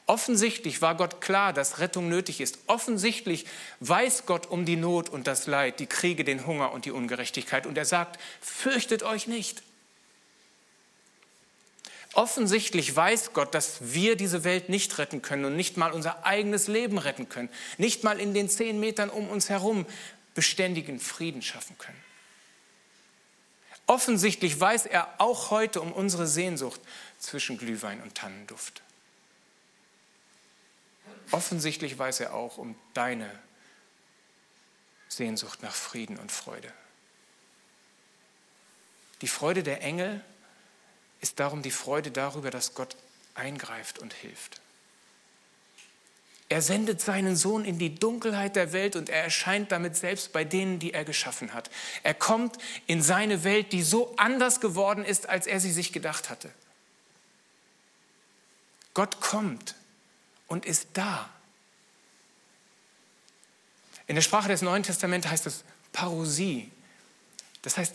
Offensichtlich 0.07 0.83
war 0.83 0.97
Gott 0.97 1.21
klar, 1.21 1.52
dass 1.52 1.79
Rettung 1.79 2.09
nötig 2.09 2.40
ist. 2.40 2.59
Offensichtlich 2.67 3.47
weiß 3.79 4.26
Gott 4.26 4.49
um 4.49 4.64
die 4.64 4.76
Not 4.76 5.09
und 5.09 5.26
das 5.26 5.47
Leid, 5.47 5.79
die 5.79 5.87
Kriege, 5.87 6.25
den 6.25 6.47
Hunger 6.47 6.73
und 6.73 6.85
die 6.85 6.90
Ungerechtigkeit. 6.90 7.64
Und 7.64 7.79
er 7.79 7.85
sagt, 7.85 8.19
fürchtet 8.40 9.05
euch 9.05 9.26
nicht. 9.29 9.62
Offensichtlich 12.14 12.95
weiß 12.95 13.33
Gott, 13.33 13.55
dass 13.55 13.93
wir 13.93 14.17
diese 14.17 14.43
Welt 14.43 14.69
nicht 14.69 14.99
retten 14.99 15.23
können 15.23 15.45
und 15.45 15.57
nicht 15.57 15.76
mal 15.76 15.93
unser 15.93 16.25
eigenes 16.26 16.67
Leben 16.67 16.99
retten 16.99 17.29
können, 17.29 17.49
nicht 17.79 18.02
mal 18.02 18.19
in 18.19 18.35
den 18.35 18.49
zehn 18.49 18.81
Metern 18.81 19.11
um 19.11 19.29
uns 19.29 19.49
herum 19.49 19.87
beständigen 20.35 20.99
Frieden 20.99 21.40
schaffen 21.40 21.79
können. 21.79 22.02
Offensichtlich 23.87 24.59
weiß 24.59 24.87
er 24.87 25.21
auch 25.21 25.50
heute 25.50 25.81
um 25.81 25.93
unsere 25.93 26.26
Sehnsucht 26.26 26.81
zwischen 27.19 27.59
Glühwein 27.59 28.00
und 28.02 28.14
Tannenduft. 28.14 28.83
Offensichtlich 31.31 31.97
weiß 31.99 32.21
er 32.21 32.35
auch 32.35 32.59
um 32.59 32.76
deine 32.95 33.31
Sehnsucht 35.09 35.62
nach 35.62 35.75
Frieden 35.75 36.19
und 36.19 36.33
Freude. 36.33 36.73
Die 39.23 39.29
Freude 39.29 39.62
der 39.62 39.83
Engel 39.83 40.25
ist 41.21 41.41
darum 41.41 41.62
die 41.62 41.71
Freude 41.71 42.11
darüber, 42.11 42.50
dass 42.50 42.75
Gott 42.75 42.97
eingreift 43.35 43.99
und 43.99 44.12
hilft. 44.12 44.61
Er 46.49 46.62
sendet 46.62 47.00
seinen 47.00 47.37
Sohn 47.37 47.65
in 47.65 47.79
die 47.79 47.95
Dunkelheit 47.95 48.57
der 48.57 48.73
Welt 48.73 48.97
und 48.97 49.09
er 49.09 49.23
erscheint 49.23 49.71
damit 49.71 49.97
selbst 49.97 50.33
bei 50.33 50.43
denen, 50.43 50.81
die 50.81 50.93
er 50.93 51.05
geschaffen 51.05 51.55
hat. 51.55 51.71
Er 52.03 52.12
kommt 52.12 52.59
in 52.89 53.03
seine 53.03 53.45
Welt, 53.45 53.73
die 53.73 53.85
so 53.85 54.12
anders 54.17 54.61
geworden 54.61 55.05
ist, 55.05 55.29
als 55.29 55.47
er 55.47 55.61
sie 55.61 55.71
sich 55.71 55.93
gedacht 55.93 56.29
hatte. 56.29 56.50
Gott 58.95 59.21
kommt 59.21 59.77
und 60.49 60.67
ist 60.67 60.89
da. 60.95 61.31
In 64.09 64.17
der 64.17 64.23
Sprache 64.23 64.49
des 64.49 64.61
Neuen 64.61 64.83
Testaments 64.83 65.29
heißt 65.29 65.47
es 65.47 65.62
Parousie. 65.93 66.69
Das 67.62 67.77
heißt 67.77 67.95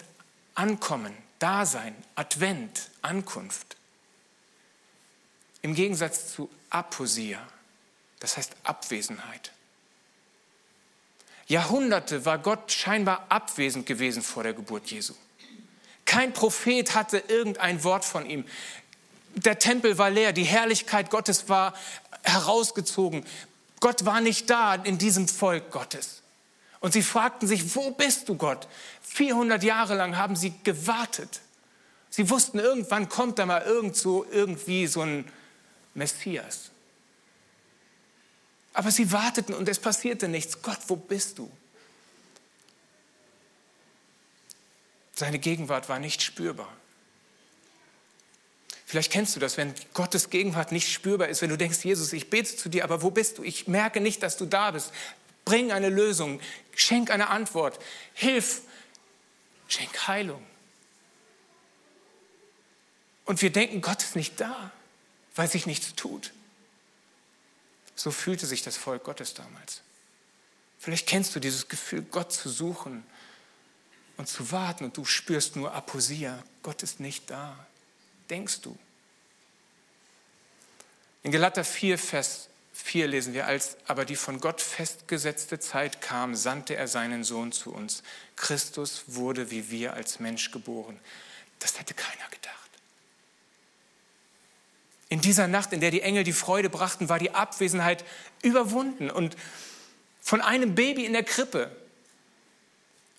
ankommen, 0.54 1.14
Dasein, 1.40 1.96
Advent, 2.16 2.90
Ankunft. 3.02 3.76
Im 5.62 5.76
Gegensatz 5.76 6.34
zu 6.34 6.50
Aposia, 6.70 7.40
das 8.20 8.38
heißt 8.38 8.56
Abwesenheit. 8.64 9.52
Jahrhunderte 11.48 12.26
war 12.26 12.40
Gott 12.40 12.72
scheinbar 12.72 13.26
abwesend 13.30 13.86
gewesen 13.86 14.22
vor 14.22 14.44
der 14.44 14.54
Geburt 14.54 14.90
Jesu. 14.90 15.14
Kein 16.06 16.34
Prophet 16.34 16.96
hatte 16.96 17.18
irgendein 17.28 17.84
Wort 17.84 18.06
von 18.06 18.28
ihm. 18.28 18.46
Der 19.36 19.60
Tempel 19.60 19.98
war 19.98 20.10
leer, 20.10 20.34
die 20.34 20.44
Herrlichkeit 20.44 21.10
Gottes 21.10 21.50
war 21.50 21.74
herausgezogen. 22.24 23.26
Gott 23.80 24.06
war 24.06 24.22
nicht 24.22 24.50
da 24.50 24.76
in 24.76 24.98
diesem 24.98 25.28
Volk 25.28 25.72
Gottes. 25.72 26.22
Und 26.80 26.94
sie 26.94 27.02
fragten 27.02 27.48
sich, 27.48 27.76
wo 27.76 27.92
bist 27.92 28.30
du 28.30 28.36
Gott? 28.36 28.68
400 29.02 29.64
Jahre 29.64 29.96
lang 29.96 30.18
haben 30.18 30.36
sie 30.36 30.54
gewartet. 30.64 31.42
Sie 32.10 32.30
wussten, 32.30 32.60
irgendwann 32.60 33.10
kommt 33.10 33.40
da 33.40 33.46
mal 33.46 33.62
irgend 33.62 33.96
so, 33.96 34.26
irgendwie 34.32 34.88
so 34.88 35.02
ein 35.02 35.30
Messias. 35.94 36.72
Aber 38.74 38.92
sie 38.92 39.12
warteten 39.12 39.56
und 39.56 39.68
es 39.70 39.80
passierte 39.80 40.28
nichts. 40.28 40.62
Gott, 40.62 40.80
wo 40.88 40.96
bist 40.96 41.40
du? 41.40 41.50
Seine 45.16 45.40
Gegenwart 45.40 45.88
war 45.88 46.00
nicht 46.00 46.22
spürbar. 46.22 46.72
Vielleicht 48.86 49.12
kennst 49.12 49.36
du 49.36 49.40
das, 49.40 49.58
wenn 49.58 49.74
Gottes 49.94 50.30
Gegenwart 50.30 50.72
nicht 50.72 50.92
spürbar 50.92 51.30
ist, 51.30 51.42
wenn 51.42 51.50
du 51.50 51.58
denkst, 51.58 51.84
Jesus, 51.84 52.14
ich 52.14 52.30
bete 52.30 52.56
zu 52.56 52.70
dir, 52.70 52.84
aber 52.84 53.02
wo 53.02 53.10
bist 53.10 53.38
du? 53.38 53.44
Ich 53.44 53.68
merke 53.68 54.00
nicht, 54.00 54.22
dass 54.22 54.38
du 54.38 54.46
da 54.46 54.72
bist. 54.72 54.92
Bring 55.46 55.72
eine 55.72 55.90
Lösung, 55.90 56.42
schenk 56.76 57.12
eine 57.12 57.30
Antwort, 57.30 57.80
hilf, 58.14 58.62
schenk 59.68 60.08
Heilung. 60.08 60.46
Und 63.26 63.42
wir 63.42 63.52
denken, 63.52 63.82
Gott 63.82 64.04
ist 64.04 64.16
nicht 64.16 64.40
da, 64.40 64.72
weil 65.36 65.48
sich 65.48 65.66
nichts 65.66 65.96
tut. 65.96 66.34
So 67.96 68.12
fühlte 68.12 68.46
sich 68.46 68.62
das 68.62 68.78
Volk 68.78 69.04
Gottes 69.04 69.34
damals. 69.34 69.82
Vielleicht 70.80 71.08
kennst 71.08 71.36
du 71.36 71.40
dieses 71.40 71.68
Gefühl, 71.68 72.02
Gott 72.04 72.34
zu 72.34 72.50
suchen 72.50 73.06
und 74.18 74.28
zu 74.28 74.52
warten 74.52 74.84
und 74.84 74.98
du 74.98 75.06
spürst 75.06 75.56
nur 75.56 75.74
Aposia, 75.74 76.44
Gott 76.62 76.84
ist 76.84 77.00
nicht 77.00 77.30
da 77.30 77.66
denkst 78.30 78.62
du? 78.62 78.78
In 81.24 81.32
Galater 81.32 81.64
4, 81.64 81.98
Vers 81.98 82.50
4 82.76 83.08
lesen 83.08 83.34
wir, 83.34 83.48
als 83.48 83.78
aber 83.88 84.06
die 84.06 84.16
von 84.16 84.40
Gott 84.40 84.62
festgesetzte 84.62 85.60
Zeit 85.60 86.02
kam, 86.02 86.36
sandte 86.36 86.76
er 86.76 86.88
seinen 86.88 87.24
Sohn 87.24 87.52
zu 87.52 87.74
uns. 87.74 88.04
Christus 88.36 89.06
wurde 89.08 89.50
wie 89.50 89.72
wir 89.72 89.94
als 89.94 90.20
Mensch 90.20 90.52
geboren. 90.52 91.00
Das 91.60 91.80
hätte 91.80 91.94
keiner 91.94 92.30
gedacht. 92.30 92.70
In 95.10 95.22
dieser 95.22 95.48
Nacht, 95.48 95.72
in 95.72 95.80
der 95.80 95.92
die 95.92 96.02
Engel 96.02 96.24
die 96.24 96.34
Freude 96.34 96.70
brachten, 96.70 97.08
war 97.08 97.18
die 97.18 97.32
Abwesenheit 97.32 98.04
überwunden. 98.42 99.10
Und 99.10 99.38
von 100.22 100.42
einem 100.42 100.76
Baby 100.76 101.06
in 101.06 101.14
der 101.14 101.24
Krippe 101.24 101.72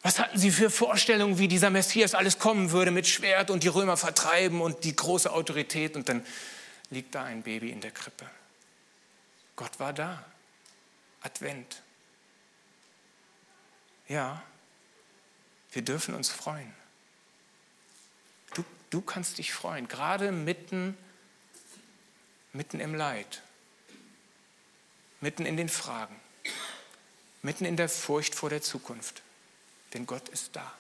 was 0.07 0.21
hatten 0.21 0.39
sie 0.39 0.53
für 0.53 0.71
Vorstellungen, 0.71 1.41
wie 1.41 1.49
dieser 1.49 1.69
Messias 1.69 2.15
alles 2.15 2.39
kommen 2.39 2.71
würde 2.71 2.93
mit 2.93 3.09
Schwert 3.09 3.51
und 3.51 3.65
die 3.65 3.69
Römer 3.69 3.97
vertreiben 3.97 4.61
und 4.61 4.85
die 4.85 4.95
große 4.95 5.33
Autorität? 5.33 5.97
Und 5.97 6.09
dann 6.09 6.25
liegt 6.91 7.17
da 7.17 7.25
ein 7.25 7.43
Baby 7.43 7.71
in 7.71 7.81
der 7.81 7.91
Krippe. 7.91 8.25
Gott 9.57 9.81
war 9.81 9.93
da. 9.93 10.25
Advent. 11.23 11.83
Ja, 14.09 14.43
wir 15.73 15.83
dürfen 15.83 16.15
uns 16.15 16.29
freuen. 16.29 16.73
Du, 18.55 18.65
du 18.91 19.01
kannst 19.01 19.39
dich 19.39 19.53
freuen, 19.53 19.89
gerade 19.89 20.31
mitten, 20.31 20.97
mitten 22.53 22.79
im 22.79 22.95
Leid, 22.95 23.43
mitten 25.21 25.45
in 25.45 25.57
den 25.57 25.69
Fragen, 25.69 26.15
mitten 27.43 27.65
in 27.65 27.77
der 27.77 27.89
Furcht 27.89 28.35
vor 28.35 28.51
der 28.51 28.63
Zukunft 28.63 29.23
denn 29.97 30.07
Gott 30.07 30.29
ist 30.29 30.55
da. 30.55 30.75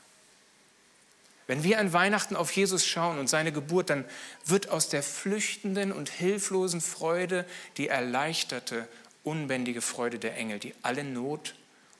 Wenn 1.46 1.62
wir 1.62 1.78
an 1.78 1.92
Weihnachten 1.92 2.34
auf 2.34 2.50
Jesus 2.50 2.84
schauen 2.84 3.18
und 3.18 3.28
seine 3.28 3.52
Geburt, 3.52 3.90
dann 3.90 4.04
wird 4.44 4.70
aus 4.70 4.88
der 4.88 5.02
flüchtenden 5.02 5.92
und 5.92 6.08
hilflosen 6.08 6.80
Freude 6.80 7.46
die 7.76 7.88
erleichterte, 7.88 8.88
unbändige 9.22 9.80
Freude 9.80 10.18
der 10.18 10.36
Engel, 10.36 10.58
die 10.58 10.74
alle 10.82 11.04
Not 11.04 11.54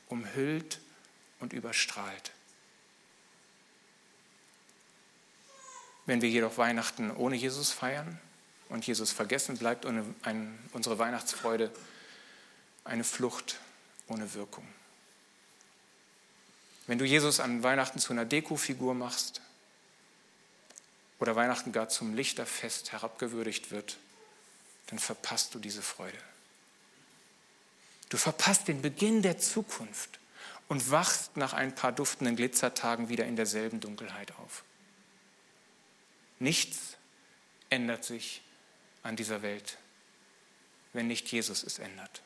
umhüllt 0.09 0.81
und 1.39 1.53
überstrahlt. 1.53 2.33
Wenn 6.07 6.23
wir 6.23 6.29
jedoch 6.29 6.59
Weihnachten 6.59 7.11
ohne 7.11 7.37
Jesus 7.37 7.73
feiern 7.73 8.21
und 8.69 8.87
Jesus 8.87 9.13
vergessen, 9.13 9.59
bleibt 9.59 9.85
unsere 9.85 10.99
Weihnachtsfreude 10.99 11.71
eine 12.85 13.05
Flucht 13.05 13.61
ohne 14.07 14.35
Wirkung. 14.35 14.67
Wenn 16.87 16.99
du 16.99 17.05
Jesus 17.05 17.41
an 17.41 17.63
Weihnachten 17.63 17.99
zu 17.99 18.13
einer 18.13 18.25
Dekofigur 18.25 18.95
machst 18.95 19.41
oder 21.19 21.35
Weihnachten 21.35 21.73
gar 21.73 21.89
zum 21.89 22.15
Lichterfest 22.15 22.93
herabgewürdigt 22.93 23.71
wird, 23.71 23.99
dann 24.87 24.99
verpasst 24.99 25.55
du 25.55 25.59
diese 25.59 25.83
Freude. 25.83 26.19
Du 28.09 28.17
verpasst 28.17 28.69
den 28.69 28.83
Beginn 28.83 29.23
der 29.23 29.39
Zukunft 29.39 30.21
und 30.69 30.91
wachst 30.91 31.37
nach 31.37 31.53
ein 31.53 31.75
paar 31.75 31.93
duftenden 31.93 32.37
Glitzertagen 32.37 33.09
wieder 33.09 33.25
in 33.25 33.37
derselben 33.37 33.81
Dunkelheit 33.81 34.33
auf. 34.39 34.63
Nichts 36.39 36.97
ändert 37.71 38.05
sich 38.05 38.43
an 39.03 39.17
dieser 39.17 39.43
Welt, 39.43 39.79
wenn 40.93 41.09
nicht 41.09 41.31
Jesus 41.33 41.65
es 41.65 41.79
ändert. 41.79 42.23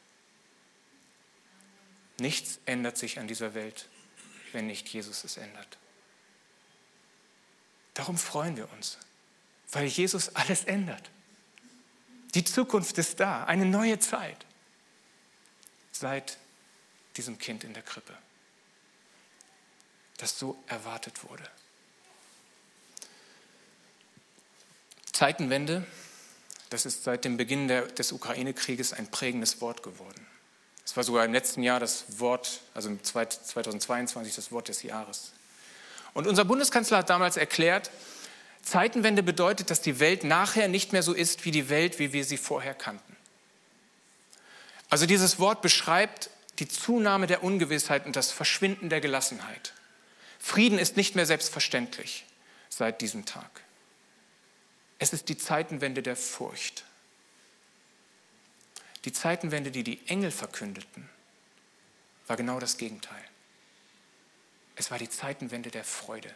Nichts 2.18 2.58
ändert 2.66 2.98
sich 2.98 3.18
an 3.18 3.28
dieser 3.28 3.54
Welt, 3.54 3.88
wenn 4.54 4.66
nicht 4.66 4.88
Jesus 4.88 5.24
es 5.24 5.36
ändert. 5.36 5.78
Darum 7.94 8.16
freuen 8.16 8.56
wir 8.56 8.70
uns, 8.72 8.98
weil 9.72 9.86
Jesus 9.86 10.34
alles 10.36 10.64
ändert. 10.64 11.10
Die 12.34 12.44
Zukunft 12.44 12.96
ist 12.98 13.18
da, 13.20 13.44
eine 13.44 13.66
neue 13.66 13.98
Zeit 13.98 14.46
seit 15.92 16.38
diesem 17.16 17.38
Kind 17.38 17.64
in 17.64 17.74
der 17.74 17.82
Krippe, 17.82 18.16
das 20.18 20.38
so 20.38 20.62
erwartet 20.66 21.24
wurde. 21.28 21.48
Zeitenwende, 25.12 25.86
das 26.70 26.86
ist 26.86 27.04
seit 27.04 27.24
dem 27.24 27.36
Beginn 27.36 27.68
der, 27.68 27.86
des 27.86 28.12
Ukraine-Krieges 28.12 28.92
ein 28.92 29.10
prägendes 29.10 29.60
Wort 29.60 29.82
geworden. 29.82 30.26
Es 30.90 30.96
war 30.96 31.04
sogar 31.04 31.24
im 31.24 31.32
letzten 31.32 31.62
Jahr 31.62 31.78
das 31.78 32.18
Wort, 32.18 32.62
also 32.74 32.88
im 32.88 33.00
2022 33.00 34.34
das 34.34 34.50
Wort 34.50 34.66
des 34.66 34.82
Jahres. 34.82 35.30
Und 36.14 36.26
unser 36.26 36.44
Bundeskanzler 36.44 36.98
hat 36.98 37.10
damals 37.10 37.36
erklärt, 37.36 37.92
Zeitenwende 38.60 39.22
bedeutet, 39.22 39.70
dass 39.70 39.80
die 39.80 40.00
Welt 40.00 40.24
nachher 40.24 40.66
nicht 40.66 40.92
mehr 40.92 41.04
so 41.04 41.12
ist 41.12 41.44
wie 41.44 41.52
die 41.52 41.68
Welt, 41.68 42.00
wie 42.00 42.12
wir 42.12 42.24
sie 42.24 42.36
vorher 42.36 42.74
kannten. 42.74 43.16
Also 44.88 45.06
dieses 45.06 45.38
Wort 45.38 45.62
beschreibt 45.62 46.28
die 46.58 46.66
Zunahme 46.66 47.28
der 47.28 47.44
Ungewissheit 47.44 48.04
und 48.04 48.16
das 48.16 48.32
Verschwinden 48.32 48.88
der 48.88 49.00
Gelassenheit. 49.00 49.74
Frieden 50.40 50.80
ist 50.80 50.96
nicht 50.96 51.14
mehr 51.14 51.24
selbstverständlich 51.24 52.24
seit 52.68 53.00
diesem 53.00 53.26
Tag. 53.26 53.60
Es 54.98 55.12
ist 55.12 55.28
die 55.28 55.38
Zeitenwende 55.38 56.02
der 56.02 56.16
Furcht. 56.16 56.82
Die 59.04 59.12
Zeitenwende, 59.12 59.70
die 59.70 59.82
die 59.82 60.06
Engel 60.08 60.30
verkündeten, 60.30 61.08
war 62.26 62.36
genau 62.36 62.60
das 62.60 62.76
Gegenteil. 62.76 63.24
Es 64.76 64.90
war 64.90 64.98
die 64.98 65.08
Zeitenwende 65.08 65.70
der 65.70 65.84
Freude. 65.84 66.30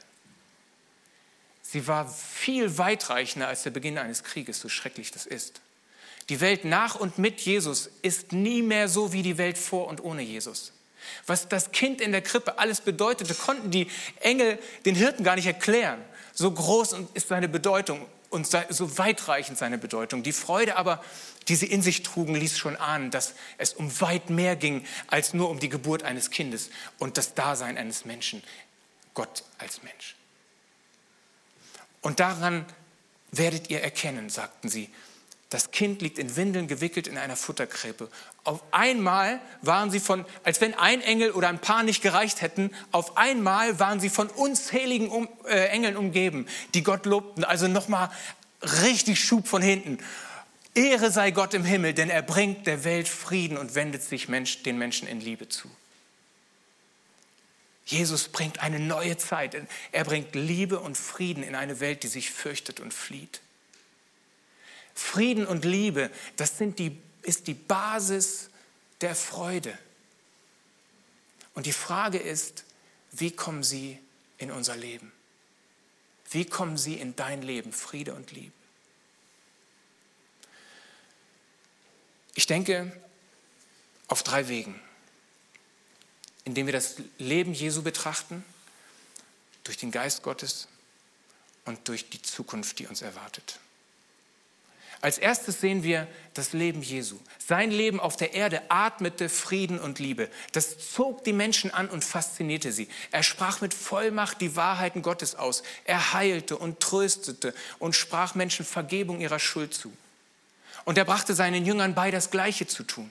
Sie 1.62 1.86
war 1.86 2.08
viel 2.08 2.78
weitreichender 2.78 3.48
als 3.48 3.62
der 3.62 3.70
Beginn 3.70 3.98
eines 3.98 4.22
Krieges, 4.22 4.60
so 4.60 4.68
schrecklich 4.68 5.10
das 5.10 5.24
ist. 5.26 5.60
Die 6.28 6.40
Welt 6.40 6.64
nach 6.64 6.94
und 6.94 7.18
mit 7.18 7.40
Jesus 7.40 7.90
ist 8.02 8.32
nie 8.32 8.62
mehr 8.62 8.88
so 8.88 9.12
wie 9.12 9.22
die 9.22 9.38
Welt 9.38 9.58
vor 9.58 9.88
und 9.88 10.02
ohne 10.02 10.22
Jesus. 10.22 10.72
Was 11.26 11.48
das 11.48 11.70
Kind 11.70 12.00
in 12.00 12.12
der 12.12 12.22
Krippe 12.22 12.58
alles 12.58 12.80
bedeutete, 12.80 13.34
konnten 13.34 13.70
die 13.70 13.90
Engel 14.20 14.58
den 14.86 14.94
Hirten 14.94 15.22
gar 15.22 15.36
nicht 15.36 15.46
erklären. 15.46 16.02
So 16.32 16.50
groß 16.50 16.96
ist 17.14 17.28
seine 17.28 17.48
Bedeutung 17.48 18.06
und 18.34 18.46
so 18.46 18.98
weitreichend 18.98 19.56
seine 19.56 19.78
Bedeutung. 19.78 20.24
Die 20.24 20.32
Freude 20.32 20.76
aber, 20.76 21.02
die 21.46 21.54
sie 21.54 21.66
in 21.66 21.82
sich 21.82 22.02
trugen, 22.02 22.34
ließ 22.34 22.58
schon 22.58 22.76
ahnen, 22.76 23.12
dass 23.12 23.34
es 23.58 23.74
um 23.74 24.00
weit 24.00 24.28
mehr 24.28 24.56
ging 24.56 24.84
als 25.06 25.34
nur 25.34 25.48
um 25.50 25.60
die 25.60 25.68
Geburt 25.68 26.02
eines 26.02 26.30
Kindes 26.30 26.70
und 26.98 27.16
das 27.16 27.34
Dasein 27.34 27.78
eines 27.78 28.04
Menschen, 28.04 28.42
Gott 29.14 29.44
als 29.58 29.84
Mensch. 29.84 30.16
Und 32.02 32.18
daran 32.18 32.66
werdet 33.30 33.70
ihr 33.70 33.80
erkennen, 33.82 34.28
sagten 34.28 34.68
sie, 34.68 34.90
das 35.54 35.70
Kind 35.70 36.02
liegt 36.02 36.18
in 36.18 36.34
Windeln 36.34 36.66
gewickelt 36.66 37.06
in 37.06 37.16
einer 37.16 37.36
Futterkrippe. 37.36 38.10
Auf 38.42 38.60
einmal 38.72 39.38
waren 39.62 39.88
sie 39.88 40.00
von, 40.00 40.24
als 40.42 40.60
wenn 40.60 40.74
ein 40.74 41.00
Engel 41.00 41.30
oder 41.30 41.48
ein 41.48 41.60
paar 41.60 41.84
nicht 41.84 42.02
gereicht 42.02 42.42
hätten, 42.42 42.72
auf 42.90 43.16
einmal 43.16 43.78
waren 43.78 44.00
sie 44.00 44.10
von 44.10 44.26
unzähligen 44.28 45.08
um, 45.08 45.28
äh, 45.46 45.66
Engeln 45.66 45.96
umgeben, 45.96 46.48
die 46.74 46.82
Gott 46.82 47.06
lobten. 47.06 47.44
Also 47.44 47.68
nochmal 47.68 48.10
richtig 48.82 49.22
Schub 49.22 49.46
von 49.46 49.62
hinten. 49.62 49.98
Ehre 50.74 51.12
sei 51.12 51.30
Gott 51.30 51.54
im 51.54 51.64
Himmel, 51.64 51.94
denn 51.94 52.10
er 52.10 52.22
bringt 52.22 52.66
der 52.66 52.82
Welt 52.82 53.06
Frieden 53.06 53.56
und 53.56 53.76
wendet 53.76 54.02
sich 54.02 54.28
Mensch, 54.28 54.64
den 54.64 54.76
Menschen 54.76 55.06
in 55.06 55.20
Liebe 55.20 55.48
zu. 55.48 55.70
Jesus 57.86 58.26
bringt 58.26 58.58
eine 58.58 58.80
neue 58.80 59.16
Zeit. 59.18 59.56
Er 59.92 60.04
bringt 60.04 60.34
Liebe 60.34 60.80
und 60.80 60.98
Frieden 60.98 61.44
in 61.44 61.54
eine 61.54 61.78
Welt, 61.78 62.02
die 62.02 62.08
sich 62.08 62.32
fürchtet 62.32 62.80
und 62.80 62.92
flieht. 62.92 63.40
Frieden 64.94 65.46
und 65.46 65.64
Liebe, 65.64 66.10
das 66.36 66.58
sind 66.58 66.78
die, 66.78 67.00
ist 67.22 67.46
die 67.46 67.54
Basis 67.54 68.50
der 69.00 69.14
Freude. 69.14 69.76
Und 71.54 71.66
die 71.66 71.72
Frage 71.72 72.18
ist, 72.18 72.64
wie 73.12 73.30
kommen 73.30 73.62
sie 73.62 73.98
in 74.38 74.50
unser 74.50 74.76
Leben? 74.76 75.12
Wie 76.30 76.44
kommen 76.44 76.76
sie 76.76 76.94
in 76.94 77.14
dein 77.14 77.42
Leben, 77.42 77.72
Friede 77.72 78.14
und 78.14 78.32
Liebe? 78.32 78.52
Ich 82.34 82.46
denke 82.46 82.92
auf 84.08 84.22
drei 84.22 84.48
Wegen, 84.48 84.80
indem 86.44 86.66
wir 86.66 86.72
das 86.72 86.96
Leben 87.18 87.54
Jesu 87.54 87.82
betrachten, 87.82 88.44
durch 89.62 89.76
den 89.78 89.90
Geist 89.90 90.22
Gottes 90.22 90.68
und 91.64 91.88
durch 91.88 92.10
die 92.10 92.20
Zukunft, 92.20 92.78
die 92.78 92.86
uns 92.86 93.00
erwartet. 93.00 93.60
Als 95.04 95.18
erstes 95.18 95.60
sehen 95.60 95.82
wir 95.82 96.08
das 96.32 96.54
Leben 96.54 96.80
Jesu. 96.80 97.18
Sein 97.46 97.70
Leben 97.70 98.00
auf 98.00 98.16
der 98.16 98.32
Erde 98.32 98.62
atmete 98.70 99.28
Frieden 99.28 99.78
und 99.78 99.98
Liebe. 99.98 100.30
Das 100.52 100.78
zog 100.94 101.24
die 101.24 101.34
Menschen 101.34 101.70
an 101.74 101.90
und 101.90 102.02
faszinierte 102.02 102.72
sie. 102.72 102.88
Er 103.10 103.22
sprach 103.22 103.60
mit 103.60 103.74
Vollmacht 103.74 104.40
die 104.40 104.56
Wahrheiten 104.56 105.02
Gottes 105.02 105.34
aus. 105.34 105.62
Er 105.84 106.14
heilte 106.14 106.56
und 106.56 106.80
tröstete 106.80 107.52
und 107.78 107.94
sprach 107.94 108.34
Menschen 108.34 108.64
Vergebung 108.64 109.20
ihrer 109.20 109.38
Schuld 109.38 109.74
zu. 109.74 109.92
Und 110.86 110.96
er 110.96 111.04
brachte 111.04 111.34
seinen 111.34 111.66
Jüngern 111.66 111.94
bei, 111.94 112.10
das 112.10 112.30
Gleiche 112.30 112.66
zu 112.66 112.82
tun. 112.82 113.10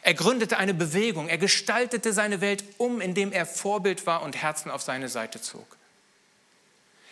Er 0.00 0.14
gründete 0.14 0.56
eine 0.56 0.72
Bewegung. 0.72 1.28
Er 1.28 1.36
gestaltete 1.36 2.14
seine 2.14 2.40
Welt 2.40 2.64
um, 2.78 3.02
indem 3.02 3.30
er 3.30 3.44
Vorbild 3.44 4.06
war 4.06 4.22
und 4.22 4.40
Herzen 4.40 4.70
auf 4.70 4.80
seine 4.80 5.10
Seite 5.10 5.42
zog. 5.42 5.76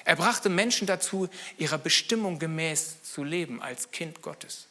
Er 0.04 0.16
brachte 0.16 0.48
Menschen 0.48 0.86
dazu, 0.86 1.28
ihrer 1.58 1.78
Bestimmung 1.78 2.38
gemäß 2.38 3.02
zu 3.02 3.24
leben 3.24 3.62
als 3.62 3.90
Kind 3.90 4.22
Gottes. 4.22 4.66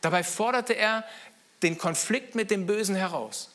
Dabei 0.00 0.22
forderte 0.22 0.74
er 0.74 1.04
den 1.62 1.78
Konflikt 1.78 2.34
mit 2.34 2.50
dem 2.50 2.66
Bösen 2.66 2.94
heraus, 2.94 3.50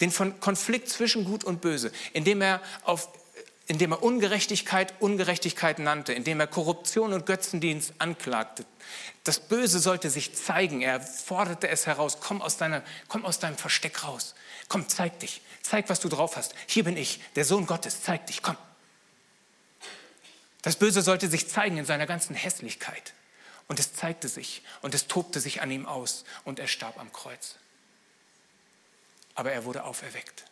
den 0.00 0.12
Konflikt 0.40 0.88
zwischen 0.88 1.24
Gut 1.24 1.44
und 1.44 1.60
Böse, 1.60 1.90
indem 2.12 2.42
er, 2.42 2.60
auf, 2.82 3.08
indem 3.66 3.92
er 3.92 4.02
Ungerechtigkeit 4.02 4.92
Ungerechtigkeit 5.00 5.78
nannte, 5.78 6.12
indem 6.12 6.40
er 6.40 6.46
Korruption 6.46 7.12
und 7.12 7.24
Götzendienst 7.24 7.94
anklagte. 7.98 8.66
Das 9.22 9.40
Böse 9.40 9.78
sollte 9.78 10.10
sich 10.10 10.34
zeigen. 10.34 10.82
Er 10.82 11.00
forderte 11.00 11.68
es 11.68 11.86
heraus. 11.86 12.18
Komm 12.20 12.42
aus, 12.42 12.58
deiner, 12.58 12.82
komm 13.08 13.24
aus 13.24 13.38
deinem 13.38 13.56
Versteck 13.56 14.04
raus. 14.04 14.34
Komm, 14.68 14.86
zeig 14.88 15.18
dich. 15.20 15.40
Zeig, 15.62 15.88
was 15.88 16.00
du 16.00 16.10
drauf 16.10 16.36
hast. 16.36 16.54
Hier 16.66 16.84
bin 16.84 16.98
ich, 16.98 17.20
der 17.34 17.46
Sohn 17.46 17.64
Gottes. 17.64 18.02
Zeig 18.02 18.26
dich. 18.26 18.42
Komm. 18.42 18.56
Das 20.64 20.76
Böse 20.76 21.02
sollte 21.02 21.28
sich 21.28 21.46
zeigen 21.46 21.76
in 21.76 21.84
seiner 21.84 22.06
ganzen 22.06 22.34
Hässlichkeit. 22.34 23.12
Und 23.68 23.78
es 23.78 23.92
zeigte 23.92 24.28
sich 24.28 24.62
und 24.80 24.94
es 24.94 25.06
tobte 25.08 25.38
sich 25.38 25.60
an 25.60 25.70
ihm 25.70 25.84
aus 25.84 26.24
und 26.44 26.58
er 26.58 26.66
starb 26.66 26.98
am 26.98 27.12
Kreuz. 27.12 27.56
Aber 29.34 29.52
er 29.52 29.66
wurde 29.66 29.84
auferweckt, 29.84 30.44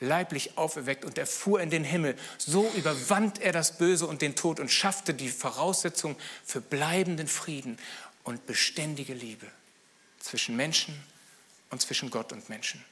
leiblich 0.00 0.56
auferweckt 0.56 1.04
und 1.04 1.18
er 1.18 1.26
fuhr 1.26 1.60
in 1.60 1.68
den 1.68 1.84
Himmel. 1.84 2.16
So 2.38 2.66
überwand 2.76 3.40
er 3.40 3.52
das 3.52 3.76
Böse 3.76 4.06
und 4.06 4.22
den 4.22 4.36
Tod 4.36 4.58
und 4.58 4.70
schaffte 4.70 5.12
die 5.12 5.28
Voraussetzung 5.28 6.16
für 6.46 6.62
bleibenden 6.62 7.28
Frieden 7.28 7.78
und 8.24 8.46
beständige 8.46 9.12
Liebe 9.12 9.46
zwischen 10.18 10.56
Menschen 10.56 10.98
und 11.68 11.82
zwischen 11.82 12.10
Gott 12.10 12.32
und 12.32 12.48
Menschen. 12.48 12.82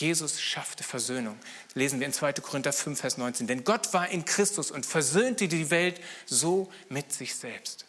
Jesus 0.00 0.42
schaffte 0.42 0.84
Versöhnung. 0.84 1.38
Lesen 1.72 2.00
wir 2.00 2.06
in 2.06 2.12
2. 2.12 2.34
Korinther 2.34 2.74
5, 2.74 3.00
Vers 3.00 3.16
19. 3.16 3.46
Denn 3.46 3.64
Gott 3.64 3.94
war 3.94 4.08
in 4.10 4.26
Christus 4.26 4.70
und 4.70 4.84
versöhnte 4.84 5.48
die 5.48 5.70
Welt 5.70 6.02
so 6.26 6.70
mit 6.90 7.14
sich 7.14 7.34
selbst. 7.34 7.86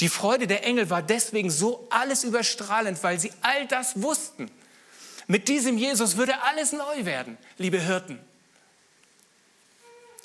Die 0.00 0.08
Freude 0.08 0.46
der 0.46 0.64
Engel 0.64 0.88
war 0.88 1.02
deswegen 1.02 1.50
so 1.50 1.86
alles 1.90 2.24
überstrahlend, 2.24 3.02
weil 3.02 3.20
sie 3.20 3.32
all 3.42 3.66
das 3.66 4.00
wussten. 4.00 4.50
Mit 5.26 5.48
diesem 5.48 5.76
Jesus 5.76 6.16
würde 6.16 6.40
alles 6.42 6.72
neu 6.72 7.04
werden, 7.04 7.36
liebe 7.58 7.78
Hirten, 7.78 8.18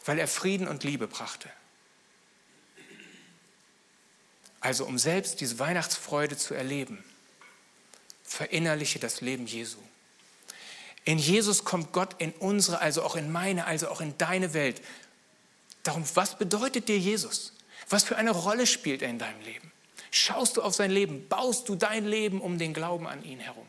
weil 0.05 0.17
er 0.17 0.29
Frieden 0.29 0.69
und 0.69 0.85
Liebe 0.85 1.07
brachte. 1.07 1.49
Also 4.61 4.85
um 4.85 4.97
selbst 4.97 5.41
diese 5.41 5.59
Weihnachtsfreude 5.59 6.37
zu 6.37 6.53
erleben, 6.53 7.03
verinnerliche 8.23 8.97
das 8.97 9.19
Leben 9.19 9.45
Jesu. 9.45 9.77
In 11.05 11.19
Jesus 11.19 11.63
kommt 11.63 11.93
Gott 11.93 12.15
in 12.17 12.31
unsere, 12.33 12.81
also 12.81 13.03
auch 13.03 13.15
in 13.15 13.31
meine, 13.31 13.65
also 13.65 13.89
auch 13.89 14.01
in 14.01 14.17
deine 14.17 14.53
Welt. 14.53 14.81
Darum, 15.83 16.03
was 16.15 16.37
bedeutet 16.37 16.87
dir 16.87 16.97
Jesus? 16.97 17.53
Was 17.89 18.03
für 18.03 18.17
eine 18.17 18.31
Rolle 18.31 18.65
spielt 18.65 19.03
er 19.03 19.09
in 19.09 19.19
deinem 19.19 19.39
Leben? 19.41 19.71
Schaust 20.09 20.57
du 20.57 20.63
auf 20.63 20.73
sein 20.73 20.89
Leben? 20.89 21.27
Baust 21.27 21.69
du 21.69 21.75
dein 21.75 22.05
Leben 22.05 22.41
um 22.41 22.57
den 22.57 22.73
Glauben 22.73 23.07
an 23.07 23.23
ihn 23.23 23.39
herum? 23.39 23.67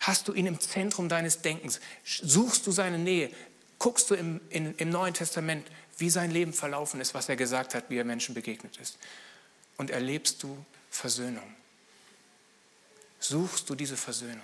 Hast 0.00 0.26
du 0.26 0.32
ihn 0.32 0.46
im 0.46 0.58
Zentrum 0.58 1.08
deines 1.08 1.42
Denkens? 1.42 1.78
Suchst 2.04 2.66
du 2.66 2.72
seine 2.72 2.98
Nähe? 2.98 3.30
Guckst 3.78 4.10
du 4.10 4.16
im, 4.16 4.40
in, 4.50 4.74
im 4.76 4.90
Neuen 4.90 5.14
Testament, 5.14 5.68
wie 5.98 6.10
sein 6.10 6.32
Leben 6.32 6.52
verlaufen 6.52 7.00
ist, 7.00 7.14
was 7.14 7.28
er 7.28 7.36
gesagt 7.36 7.74
hat, 7.74 7.90
wie 7.90 7.98
er 7.98 8.04
Menschen 8.04 8.34
begegnet 8.34 8.76
ist? 8.78 8.98
Und 9.76 9.90
erlebst 9.90 10.42
du 10.42 10.64
Versöhnung? 10.90 11.54
Suchst 13.20 13.70
du 13.70 13.76
diese 13.76 13.96
Versöhnung, 13.96 14.42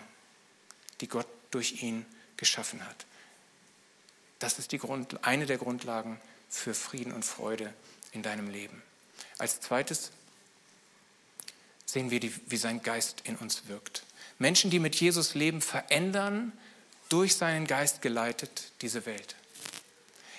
die 1.00 1.08
Gott 1.08 1.26
durch 1.50 1.82
ihn 1.82 2.06
geschaffen 2.36 2.84
hat? 2.86 3.06
Das 4.38 4.58
ist 4.58 4.72
Grund, 4.78 5.24
eine 5.24 5.46
der 5.46 5.58
Grundlagen 5.58 6.20
für 6.48 6.74
Frieden 6.74 7.12
und 7.12 7.24
Freude 7.24 7.72
in 8.12 8.22
deinem 8.22 8.48
Leben. 8.48 8.82
Als 9.38 9.60
zweites 9.60 10.12
sehen 11.84 12.10
wir, 12.10 12.20
die, 12.20 12.32
wie 12.46 12.56
sein 12.56 12.82
Geist 12.82 13.22
in 13.24 13.36
uns 13.36 13.68
wirkt. 13.68 14.04
Menschen, 14.38 14.70
die 14.70 14.78
mit 14.78 14.94
Jesus 14.96 15.34
leben, 15.34 15.60
verändern 15.60 16.52
durch 17.08 17.36
seinen 17.36 17.66
Geist 17.66 18.02
geleitet 18.02 18.72
diese 18.82 19.06
Welt. 19.06 19.34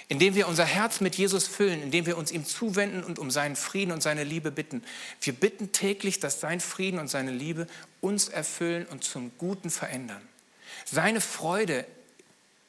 Indem 0.08 0.36
wir 0.36 0.48
unser 0.48 0.66
Herz 0.66 1.02
mit 1.02 1.16
Jesus 1.16 1.48
füllen, 1.48 1.84
indem 1.84 2.06
wir 2.06 2.18
uns 2.18 2.32
ihm 2.32 2.46
zuwenden 2.46 3.04
und 3.04 3.20
um 3.20 3.30
seinen 3.30 3.56
Frieden 3.56 3.92
und 3.92 4.02
seine 4.02 4.24
Liebe 4.24 4.52
bitten. 4.52 4.84
Wir 5.22 5.34
bitten 5.34 5.72
täglich, 5.72 6.20
dass 6.20 6.40
sein 6.40 6.60
Frieden 6.62 7.00
und 7.00 7.10
seine 7.10 7.32
Liebe 7.32 7.68
uns 8.02 8.28
erfüllen 8.28 8.86
und 8.88 9.04
zum 9.04 9.32
Guten 9.38 9.70
verändern. 9.70 10.28
Seine 10.86 11.22
Freude 11.22 11.86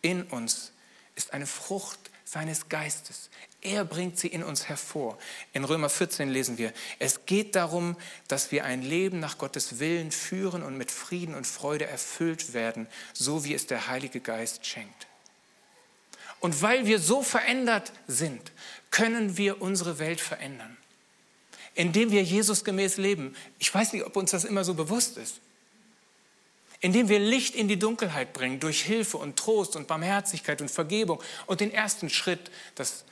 in 0.02 0.22
uns 0.24 0.72
ist 1.14 1.32
eine 1.32 1.46
Frucht 1.46 1.98
seines 2.24 2.68
Geistes. 2.68 3.28
Er 3.60 3.84
bringt 3.84 4.18
sie 4.18 4.28
in 4.28 4.42
uns 4.42 4.68
hervor. 4.68 5.18
In 5.52 5.64
Römer 5.64 5.90
14 5.90 6.30
lesen 6.30 6.58
wir, 6.58 6.72
es 6.98 7.26
geht 7.26 7.56
darum, 7.56 7.96
dass 8.28 8.52
wir 8.52 8.64
ein 8.64 8.82
Leben 8.82 9.20
nach 9.20 9.36
Gottes 9.36 9.80
Willen 9.80 10.12
führen 10.12 10.62
und 10.62 10.78
mit 10.78 10.90
Frieden 10.90 11.34
und 11.34 11.46
Freude 11.46 11.86
erfüllt 11.86 12.52
werden, 12.52 12.86
so 13.12 13.44
wie 13.44 13.52
es 13.52 13.66
der 13.66 13.88
Heilige 13.88 14.20
Geist 14.20 14.64
schenkt. 14.64 15.08
Und 16.38 16.62
weil 16.62 16.86
wir 16.86 16.98
so 16.98 17.22
verändert 17.22 17.92
sind, 18.06 18.52
können 18.90 19.36
wir 19.36 19.60
unsere 19.60 19.98
Welt 19.98 20.20
verändern. 20.20 20.76
Indem 21.74 22.10
wir 22.10 22.22
Jesus 22.22 22.64
gemäß 22.64 22.96
leben. 22.96 23.36
Ich 23.58 23.72
weiß 23.72 23.92
nicht, 23.92 24.04
ob 24.04 24.16
uns 24.16 24.30
das 24.30 24.44
immer 24.44 24.64
so 24.64 24.74
bewusst 24.74 25.18
ist. 25.18 25.40
Indem 26.80 27.08
wir 27.08 27.18
Licht 27.18 27.54
in 27.54 27.68
die 27.68 27.78
Dunkelheit 27.78 28.32
bringen 28.32 28.58
durch 28.58 28.82
Hilfe 28.82 29.18
und 29.18 29.36
Trost 29.36 29.76
und 29.76 29.86
Barmherzigkeit 29.86 30.60
und 30.62 30.70
Vergebung 30.70 31.22
und 31.46 31.60
den 31.60 31.72
ersten 31.72 32.08
Schritt, 32.08 32.50
das 32.74 33.04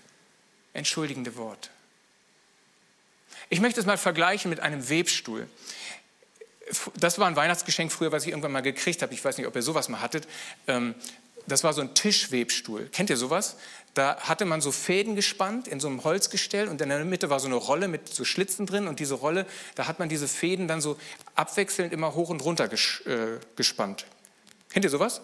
entschuldigende 0.73 1.37
Wort. 1.37 1.71
Ich 3.51 3.61
möchte 3.61 3.81
es 3.81 3.87
mal 3.87 3.99
vergleichen 3.99 4.51
mit 4.51 4.61
einem 4.61 4.89
Webstuhl. 4.89 5.49
Das 6.97 7.19
war 7.19 7.27
ein 7.27 7.37
Weihnachtsgeschenk 7.37 7.91
früher, 7.91 8.13
was 8.13 8.25
ich 8.25 8.31
irgendwann 8.31 8.53
mal 8.53 8.61
gekriegt 8.61 9.01
habe. 9.03 9.15
Ich 9.15 9.25
weiß 9.25 9.39
nicht, 9.39 9.47
ob 9.47 9.57
ihr 9.57 9.63
sowas 9.63 9.89
mal 9.89 10.01
hattet. 10.01 10.29
Das 11.49 11.65
war 11.65 11.73
so 11.73 11.81
ein 11.81 11.95
Tischwebstuhl. 11.95 12.89
Kennt 12.93 13.11
ihr 13.11 13.17
sowas? 13.17 13.57
Da 13.95 14.17
hatte 14.21 14.45
man 14.45 14.61
so 14.61 14.71
Fäden 14.71 15.17
gespannt 15.17 15.67
in 15.67 15.81
so 15.81 15.89
einem 15.89 16.05
Holzgestell 16.05 16.69
und 16.69 16.81
in 16.81 16.89
der 16.89 17.05
Mitte 17.05 17.31
war 17.31 17.41
so 17.41 17.47
eine 17.47 17.57
Rolle 17.57 17.89
mit 17.89 18.09
so 18.09 18.25
Schlitzen 18.25 18.67
drin 18.67 18.87
und 18.87 19.01
diese 19.01 19.15
Rolle, 19.15 19.47
da 19.75 19.89
hat 19.89 19.99
man 19.99 20.09
diese 20.09 20.29
Fäden 20.29 20.69
dann 20.69 20.81
so 20.81 20.97
abwechselnd 21.35 21.93
immer 21.93 22.15
hoch 22.15 22.29
und 22.29 22.45
runter 22.45 22.71
äh, 22.71 23.41
gespannt. 23.57 24.07
Kennt 24.69 24.85
ihr 24.85 24.91
sowas? 24.91 25.23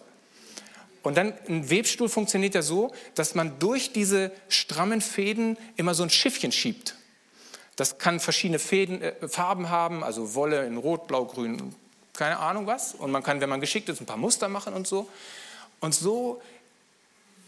Und 1.03 1.19
dann 1.19 1.35
ein 1.47 1.69
Webstuhl 1.69 2.09
funktioniert 2.09 2.55
ja 2.55 2.63
so, 2.63 2.93
dass 3.15 3.35
man 3.35 3.59
durch 3.59 3.93
diese 3.93 4.33
strammen 4.49 5.03
Fäden 5.03 5.59
immer 5.77 5.95
so 5.95 6.03
ein 6.03 6.11
Schiffchen 6.11 6.51
schiebt. 6.51 6.97
Das 7.77 7.99
kann 7.99 8.21
verschiedene 8.21 8.59
Fäden, 8.59 9.03
äh, 9.03 9.29
Farben 9.29 9.69
haben, 9.69 10.03
also 10.03 10.35
Wolle 10.35 10.65
in 10.67 10.79
Rot, 10.79 11.07
Blau, 11.07 11.27
Grün, 11.27 11.75
keine 12.15 12.39
Ahnung 12.39 12.67
was. 12.67 12.95
Und 12.95 13.11
man 13.11 13.23
kann, 13.23 13.41
wenn 13.41 13.51
man 13.51 13.61
geschickt 13.61 13.89
ist, 13.89 14.01
ein 14.01 14.07
paar 14.07 14.17
Muster 14.17 14.49
machen 14.49 14.73
und 14.73 14.87
so. 14.87 15.09
Und 15.85 15.95
so, 15.95 16.41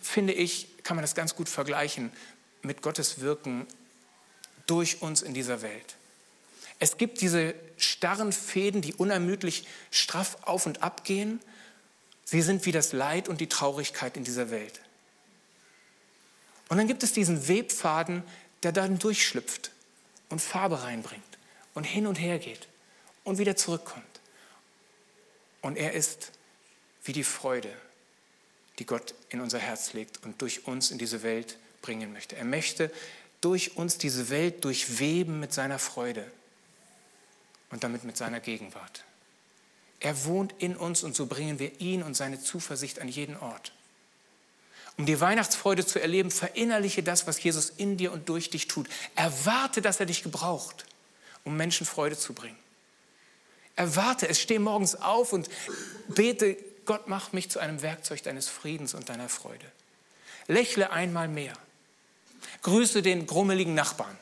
finde 0.02 0.34
ich, 0.34 0.68
kann 0.82 0.94
man 0.94 1.02
das 1.02 1.14
ganz 1.14 1.34
gut 1.36 1.48
vergleichen 1.48 2.12
mit 2.60 2.82
Gottes 2.82 3.20
Wirken 3.20 3.66
durch 4.66 5.00
uns 5.00 5.22
in 5.22 5.32
dieser 5.32 5.62
Welt. 5.62 5.96
Es 6.78 6.98
gibt 6.98 7.22
diese 7.22 7.54
starren 7.78 8.34
Fäden, 8.34 8.82
die 8.82 8.92
unermüdlich 8.92 9.66
straff 9.90 10.36
auf 10.42 10.66
und 10.66 10.82
ab 10.82 11.02
gehen 11.02 11.40
Sie 12.26 12.42
sind 12.42 12.66
wie 12.66 12.72
das 12.72 12.92
Leid 12.92 13.26
und 13.26 13.40
die 13.40 13.48
Traurigkeit 13.48 14.18
in 14.18 14.24
dieser 14.24 14.50
Welt. 14.50 14.82
Und 16.68 16.76
dann 16.76 16.88
gibt 16.88 17.04
es 17.04 17.14
diesen 17.14 17.48
Webfaden, 17.48 18.22
der 18.64 18.72
dann 18.72 18.98
durchschlüpft 18.98 19.70
und 20.28 20.42
Farbe 20.42 20.82
reinbringt 20.82 21.24
und 21.72 21.84
hin 21.84 22.06
und 22.06 22.16
her 22.16 22.38
geht 22.38 22.68
und 23.24 23.38
wieder 23.38 23.56
zurückkommt. 23.56 24.04
Und 25.62 25.76
er 25.78 25.94
ist 25.94 26.32
wie 27.04 27.14
die 27.14 27.24
Freude, 27.24 27.72
die 28.78 28.86
Gott 28.86 29.14
in 29.30 29.40
unser 29.40 29.58
Herz 29.58 29.92
legt 29.92 30.24
und 30.24 30.40
durch 30.42 30.66
uns 30.66 30.90
in 30.90 30.98
diese 30.98 31.22
Welt 31.22 31.58
bringen 31.82 32.12
möchte. 32.12 32.36
Er 32.36 32.44
möchte 32.44 32.90
durch 33.40 33.76
uns 33.76 33.98
diese 33.98 34.28
Welt 34.30 34.64
durchweben 34.64 35.40
mit 35.40 35.52
seiner 35.52 35.78
Freude 35.78 36.30
und 37.70 37.84
damit 37.84 38.04
mit 38.04 38.16
seiner 38.16 38.40
Gegenwart. 38.40 39.04
Er 40.00 40.24
wohnt 40.24 40.54
in 40.58 40.76
uns 40.76 41.02
und 41.02 41.16
so 41.16 41.26
bringen 41.26 41.58
wir 41.58 41.80
ihn 41.80 42.02
und 42.02 42.14
seine 42.14 42.40
Zuversicht 42.40 43.00
an 43.00 43.08
jeden 43.08 43.36
Ort. 43.36 43.72
Um 44.98 45.06
die 45.06 45.20
Weihnachtsfreude 45.20 45.84
zu 45.84 46.00
erleben, 46.00 46.30
verinnerliche 46.30 47.02
das, 47.02 47.26
was 47.26 47.42
Jesus 47.42 47.70
in 47.70 47.96
dir 47.96 48.12
und 48.12 48.28
durch 48.28 48.50
dich 48.50 48.66
tut. 48.66 48.88
Erwarte, 49.14 49.82
dass 49.82 50.00
er 50.00 50.06
dich 50.06 50.22
gebraucht, 50.22 50.86
um 51.44 51.56
Menschen 51.56 51.86
Freude 51.86 52.16
zu 52.16 52.32
bringen. 52.32 52.58
Erwarte 53.74 54.26
es, 54.26 54.40
steh 54.40 54.58
morgens 54.58 54.94
auf 54.94 55.34
und 55.34 55.50
bete, 56.08 56.56
Gott 56.86 57.08
mach 57.08 57.32
mich 57.32 57.50
zu 57.50 57.58
einem 57.58 57.82
Werkzeug 57.82 58.22
deines 58.22 58.48
Friedens 58.48 58.94
und 58.94 59.08
deiner 59.08 59.28
Freude. 59.28 59.70
Lächle 60.46 60.90
einmal 60.90 61.28
mehr. 61.28 61.56
Grüße 62.62 63.02
den 63.02 63.26
grummeligen 63.26 63.74
Nachbarn 63.74 64.16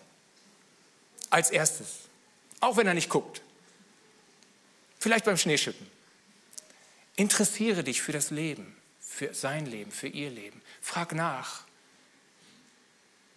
als 1.31 1.51
erstes, 1.51 2.01
auch 2.61 2.77
wenn 2.77 2.87
er 2.87 2.95
nicht 2.95 3.11
guckt. 3.11 3.43
Vielleicht 4.99 5.25
beim 5.25 5.37
Schneeschippen. 5.37 5.87
Interessiere 7.17 7.85
dich 7.85 8.03
für 8.03 8.13
das 8.13 8.31
Leben, 8.31 8.77
für 9.01 9.35
sein 9.35 9.67
Leben, 9.67 9.93
für 9.93 10.09
ihr 10.09 10.31
Leben. 10.31 10.63
Frag 10.81 11.13
nach. 11.13 11.65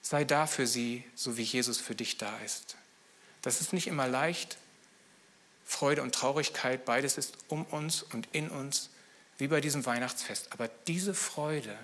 Sei 0.02 0.24
da 0.24 0.48
für 0.48 0.66
sie, 0.66 1.04
so 1.16 1.38
wie 1.38 1.44
Jesus 1.44 1.80
für 1.80 1.94
dich 1.94 2.18
da 2.18 2.38
ist. 2.40 2.78
Das 3.42 3.62
ist 3.62 3.74
nicht 3.74 3.88
immer 3.88 4.08
leicht. 4.08 4.58
Freude 5.66 6.02
und 6.02 6.16
Traurigkeit, 6.16 6.86
beides 6.86 7.18
ist 7.18 7.38
um 7.50 7.66
uns 7.66 8.04
und 8.04 8.30
in 8.32 8.50
uns, 8.50 8.90
wie 9.38 9.48
bei 9.48 9.62
diesem 9.62 9.86
Weihnachtsfest. 9.86 10.52
Aber 10.52 10.70
diese 10.88 11.14
Freude 11.14 11.78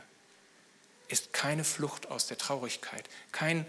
ist 1.07 1.33
keine 1.33 1.63
Flucht 1.63 2.09
aus 2.09 2.27
der 2.27 2.37
Traurigkeit, 2.37 3.07
kein 3.31 3.65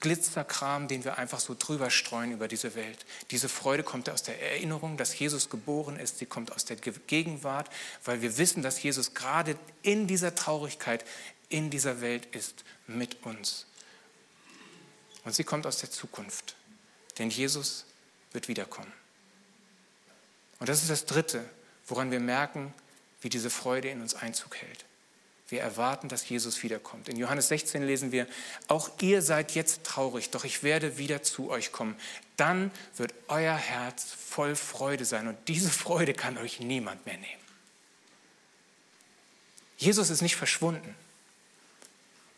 Glitzerkram, 0.00 0.88
den 0.88 1.04
wir 1.04 1.18
einfach 1.18 1.40
so 1.40 1.54
drüber 1.58 1.90
streuen 1.90 2.32
über 2.32 2.48
diese 2.48 2.74
Welt. 2.74 3.04
Diese 3.30 3.50
Freude 3.50 3.82
kommt 3.82 4.08
aus 4.08 4.22
der 4.22 4.40
Erinnerung, 4.40 4.96
dass 4.96 5.18
Jesus 5.18 5.50
geboren 5.50 5.98
ist. 5.98 6.18
Sie 6.18 6.26
kommt 6.26 6.52
aus 6.52 6.64
der 6.64 6.76
Gegenwart, 6.76 7.68
weil 8.04 8.22
wir 8.22 8.38
wissen, 8.38 8.62
dass 8.62 8.82
Jesus 8.82 9.12
gerade 9.12 9.58
in 9.82 10.06
dieser 10.06 10.34
Traurigkeit 10.34 11.04
in 11.50 11.68
dieser 11.68 12.00
Welt 12.00 12.34
ist 12.34 12.64
mit 12.86 13.24
uns. 13.26 13.66
Und 15.24 15.34
sie 15.34 15.44
kommt 15.44 15.66
aus 15.66 15.78
der 15.78 15.90
Zukunft, 15.90 16.56
denn 17.18 17.28
Jesus 17.28 17.84
wird 18.32 18.48
wiederkommen. 18.48 18.92
Und 20.60 20.68
das 20.68 20.80
ist 20.80 20.90
das 20.90 21.04
Dritte, 21.04 21.44
woran 21.90 22.10
wir 22.10 22.20
merken, 22.20 22.72
wie 23.20 23.28
diese 23.28 23.50
Freude 23.50 23.88
in 23.88 24.00
uns 24.00 24.14
Einzug 24.14 24.56
hält. 24.56 24.84
Wir 25.48 25.60
erwarten, 25.60 26.08
dass 26.08 26.28
Jesus 26.28 26.62
wiederkommt. 26.62 27.08
In 27.08 27.16
Johannes 27.16 27.48
16 27.48 27.82
lesen 27.82 28.12
wir, 28.12 28.26
auch 28.68 28.88
ihr 29.00 29.20
seid 29.20 29.52
jetzt 29.56 29.82
traurig, 29.82 30.30
doch 30.30 30.44
ich 30.44 30.62
werde 30.62 30.96
wieder 30.96 31.22
zu 31.22 31.50
euch 31.50 31.72
kommen. 31.72 31.96
Dann 32.36 32.70
wird 32.96 33.12
euer 33.26 33.56
Herz 33.56 34.12
voll 34.12 34.54
Freude 34.54 35.04
sein 35.04 35.26
und 35.26 35.36
diese 35.48 35.70
Freude 35.70 36.14
kann 36.14 36.38
euch 36.38 36.60
niemand 36.60 37.04
mehr 37.04 37.16
nehmen. 37.16 37.40
Jesus 39.76 40.10
ist 40.10 40.22
nicht 40.22 40.36
verschwunden. 40.36 40.94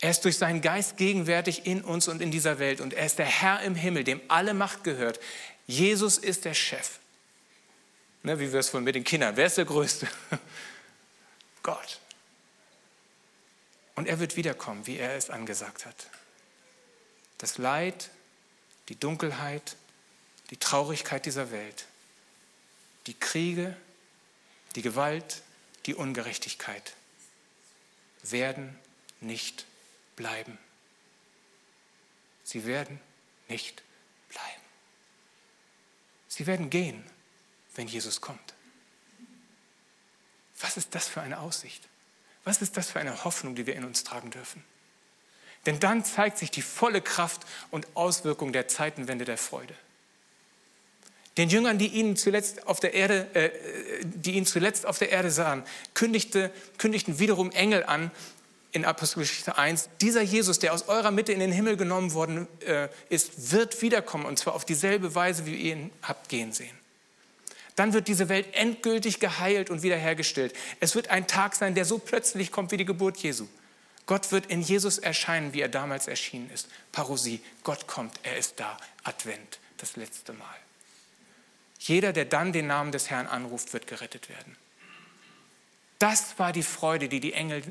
Er 0.01 0.11
ist 0.11 0.25
durch 0.25 0.39
seinen 0.39 0.63
Geist 0.63 0.97
gegenwärtig 0.97 1.67
in 1.67 1.83
uns 1.83 2.09
und 2.09 2.23
in 2.23 2.31
dieser 2.31 2.59
Welt 2.59 2.81
und 2.81 2.95
er 2.95 3.05
ist 3.05 3.19
der 3.19 3.27
Herr 3.27 3.61
im 3.61 3.75
Himmel, 3.75 4.05
dem 4.05 4.21
alle 4.29 4.55
Macht 4.55 4.85
gehört. 4.85 5.21
Jesus 5.67 6.19
ist 6.19 6.45
der 6.45 6.55
Chef. 6.55 6.99
Ne, 8.23 8.39
wie 8.39 8.53
wir 8.53 8.61
es 8.61 8.69
vorhin 8.69 8.85
mit 8.85 8.95
den 8.95 9.05
Kindern. 9.05 9.37
Wer 9.37 9.47
ist 9.47 9.59
der 9.59 9.65
Größte? 9.65 10.09
Gott. 11.63 12.01
Und 13.95 14.07
er 14.07 14.21
wird 14.21 14.37
wiederkommen, 14.37 14.87
wie 14.87 14.97
er 14.97 15.17
es 15.17 15.29
angesagt 15.29 15.87
hat. 15.87 16.09
Das 17.39 17.59
Leid, 17.59 18.11
die 18.89 18.99
Dunkelheit, 18.99 19.77
die 20.51 20.57
Traurigkeit 20.57 21.27
dieser 21.27 21.51
Welt, 21.51 21.87
die 23.07 23.15
Kriege, 23.15 23.77
die 24.77 24.83
Gewalt, 24.83 25.43
die 25.87 25.95
Ungerechtigkeit 25.95 26.95
werden 28.23 28.79
nicht 29.21 29.67
bleiben. 30.15 30.59
Sie 32.45 32.65
werden 32.67 33.01
nicht 33.49 33.83
bleiben. 34.29 34.63
Sie 36.29 36.47
werden 36.47 36.71
gehen, 36.71 37.05
wenn 37.75 37.89
Jesus 37.89 38.21
kommt. 38.21 38.55
Was 40.61 40.77
ist 40.77 40.95
das 40.95 41.09
für 41.09 41.21
eine 41.21 41.41
Aussicht? 41.41 41.89
Was 42.45 42.63
ist 42.63 42.77
das 42.77 42.91
für 42.91 43.01
eine 43.01 43.25
Hoffnung, 43.25 43.55
die 43.55 43.67
wir 43.67 43.75
in 43.75 43.85
uns 43.85 44.05
tragen 44.05 44.31
dürfen? 44.31 44.65
Denn 45.67 45.79
dann 45.79 46.05
zeigt 46.05 46.39
sich 46.39 46.51
die 46.51 46.63
volle 46.63 47.01
Kraft 47.01 47.43
und 47.71 47.87
Auswirkung 47.95 48.53
der 48.53 48.69
Zeitenwende 48.69 49.25
der 49.25 49.39
Freude. 49.39 49.75
Den 51.37 51.49
Jüngern, 51.49 51.79
die 51.79 51.87
ihn 51.87 52.17
zuletzt 52.17 52.67
auf 52.67 52.81
der 52.81 52.95
Erde, 52.95 53.35
äh, 53.35 53.51
die 54.05 54.33
ihn 54.33 54.45
zuletzt 54.45 54.85
auf 54.85 54.99
der 54.99 55.11
Erde 55.11 55.31
sahen, 55.31 55.63
kündigte, 55.95 56.53
kündigten 56.79 57.19
wiederum 57.19 57.51
Engel 57.53 57.85
an 57.85 58.11
in 58.73 58.85
Apostelgeschichte 58.85 59.57
1, 59.57 59.89
dieser 60.01 60.23
Jesus, 60.23 60.59
der 60.59 60.75
aus 60.75 60.89
eurer 60.89 61.11
Mitte 61.11 61.33
in 61.33 61.41
den 61.41 61.53
Himmel 61.53 61.77
genommen 61.77 62.13
worden 62.13 62.49
äh, 62.67 62.89
ist, 63.09 63.53
wird 63.53 63.81
wiederkommen 63.83 64.27
und 64.27 64.39
zwar 64.39 64.55
auf 64.55 64.65
dieselbe 64.65 65.15
Weise, 65.15 65.47
wie 65.47 65.55
ihr 65.55 65.73
ihn 65.75 65.91
habt 66.03 66.29
gehen 66.29 66.53
sehen. 66.53 66.82
Dann 67.77 67.93
wird 67.93 68.09
diese 68.09 68.29
Welt 68.29 68.47
endgültig 68.55 69.19
geheilt 69.19 69.71
und 69.71 69.83
wiederhergestellt. 69.83 70.55
Es 70.81 70.95
wird 70.95 71.09
ein 71.09 71.27
Tag 71.27 71.55
sein, 71.55 71.75
der 71.75 71.85
so 71.85 71.99
plötzlich 71.99 72.51
kommt 72.53 72.71
wie 72.71 72.77
die 72.77 72.85
Geburt 72.85 73.17
Jesu. 73.19 73.49
Gott 74.07 74.33
wird 74.33 74.47
in 74.47 74.61
Jesus 74.61 74.99
erscheinen, 74.99 75.53
wie 75.55 75.61
er 75.61 75.69
damals 75.69 76.09
erschienen 76.09 76.51
ist. 76.51 76.69
Parosie, 76.91 77.41
Gott 77.63 77.87
kommt, 77.87 78.19
er 78.25 78.37
ist 78.37 78.59
da. 78.59 78.77
Advent, 79.05 79.59
das 79.79 79.97
letzte 79.97 80.33
Mal. 80.33 80.57
Jeder, 81.79 82.13
der 82.13 82.25
dann 82.25 82.53
den 82.53 82.67
Namen 82.67 82.93
des 82.93 83.11
Herrn 83.11 83.27
anruft, 83.27 83.73
wird 83.73 83.87
gerettet 83.87 84.29
werden. 84.29 84.57
Das 85.99 86.39
war 86.39 86.53
die 86.53 86.63
Freude, 86.63 87.09
die 87.09 87.21
die 87.21 87.33
Engel 87.33 87.63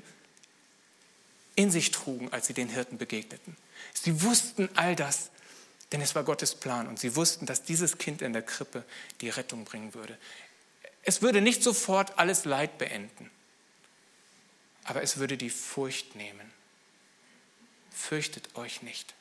in 1.55 1.69
sich 1.69 1.91
trugen, 1.91 2.31
als 2.31 2.47
sie 2.47 2.53
den 2.53 2.69
Hirten 2.69 2.97
begegneten. 2.97 3.57
Sie 3.93 4.21
wussten 4.21 4.69
all 4.75 4.95
das, 4.95 5.31
denn 5.91 6.01
es 6.01 6.15
war 6.15 6.23
Gottes 6.23 6.55
Plan 6.55 6.87
und 6.87 6.99
sie 6.99 7.15
wussten, 7.15 7.45
dass 7.45 7.63
dieses 7.63 7.97
Kind 7.97 8.21
in 8.21 8.33
der 8.33 8.41
Krippe 8.41 8.83
die 9.19 9.29
Rettung 9.29 9.65
bringen 9.65 9.93
würde. 9.93 10.17
Es 11.03 11.21
würde 11.21 11.41
nicht 11.41 11.63
sofort 11.63 12.17
alles 12.17 12.45
Leid 12.45 12.77
beenden, 12.77 13.29
aber 14.83 15.01
es 15.01 15.17
würde 15.17 15.37
die 15.37 15.49
Furcht 15.49 16.15
nehmen. 16.15 16.51
Fürchtet 17.91 18.55
euch 18.55 18.81
nicht. 18.81 19.13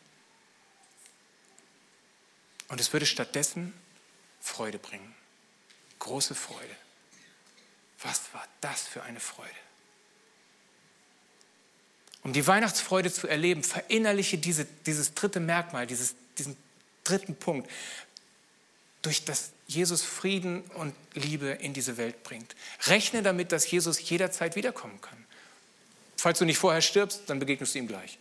Und 2.69 2.81
es 2.81 2.93
würde 2.93 3.07
stattdessen 3.07 3.75
Freude 4.41 4.79
bringen. 4.79 5.15
Große 5.99 6.35
Freude. 6.35 6.77
Was 8.03 8.33
war 8.33 8.47
das 8.61 8.83
für 8.83 9.03
eine 9.03 9.21
Freude? 9.21 9.51
Um 12.23 12.33
die 12.33 12.47
Weihnachtsfreude 12.47 13.13
zu 13.13 13.27
erleben, 13.27 13.65
verinnerliche 13.65 14.39
diese, 14.39 14.67
dieses 14.87 15.15
dritte 15.15 15.41
Merkmal, 15.41 15.87
dieses, 15.87 16.15
diesen 16.41 16.57
dritten 17.05 17.37
Punkt, 17.37 17.71
durch 19.03 19.25
das 19.25 19.51
Jesus 19.67 20.03
Frieden 20.03 20.63
und 20.75 20.95
Liebe 21.15 21.49
in 21.49 21.73
diese 21.73 21.97
Welt 21.97 22.23
bringt. 22.23 22.55
Rechne 22.87 23.23
damit, 23.23 23.53
dass 23.53 23.71
Jesus 23.71 24.09
jederzeit 24.09 24.57
wiederkommen 24.57 25.01
kann. 25.01 25.25
Falls 26.17 26.39
du 26.39 26.45
nicht 26.45 26.59
vorher 26.59 26.83
stirbst, 26.83 27.23
dann 27.27 27.39
begegnest 27.39 27.75
du 27.75 27.79
ihm 27.79 27.87
gleich. 27.87 28.19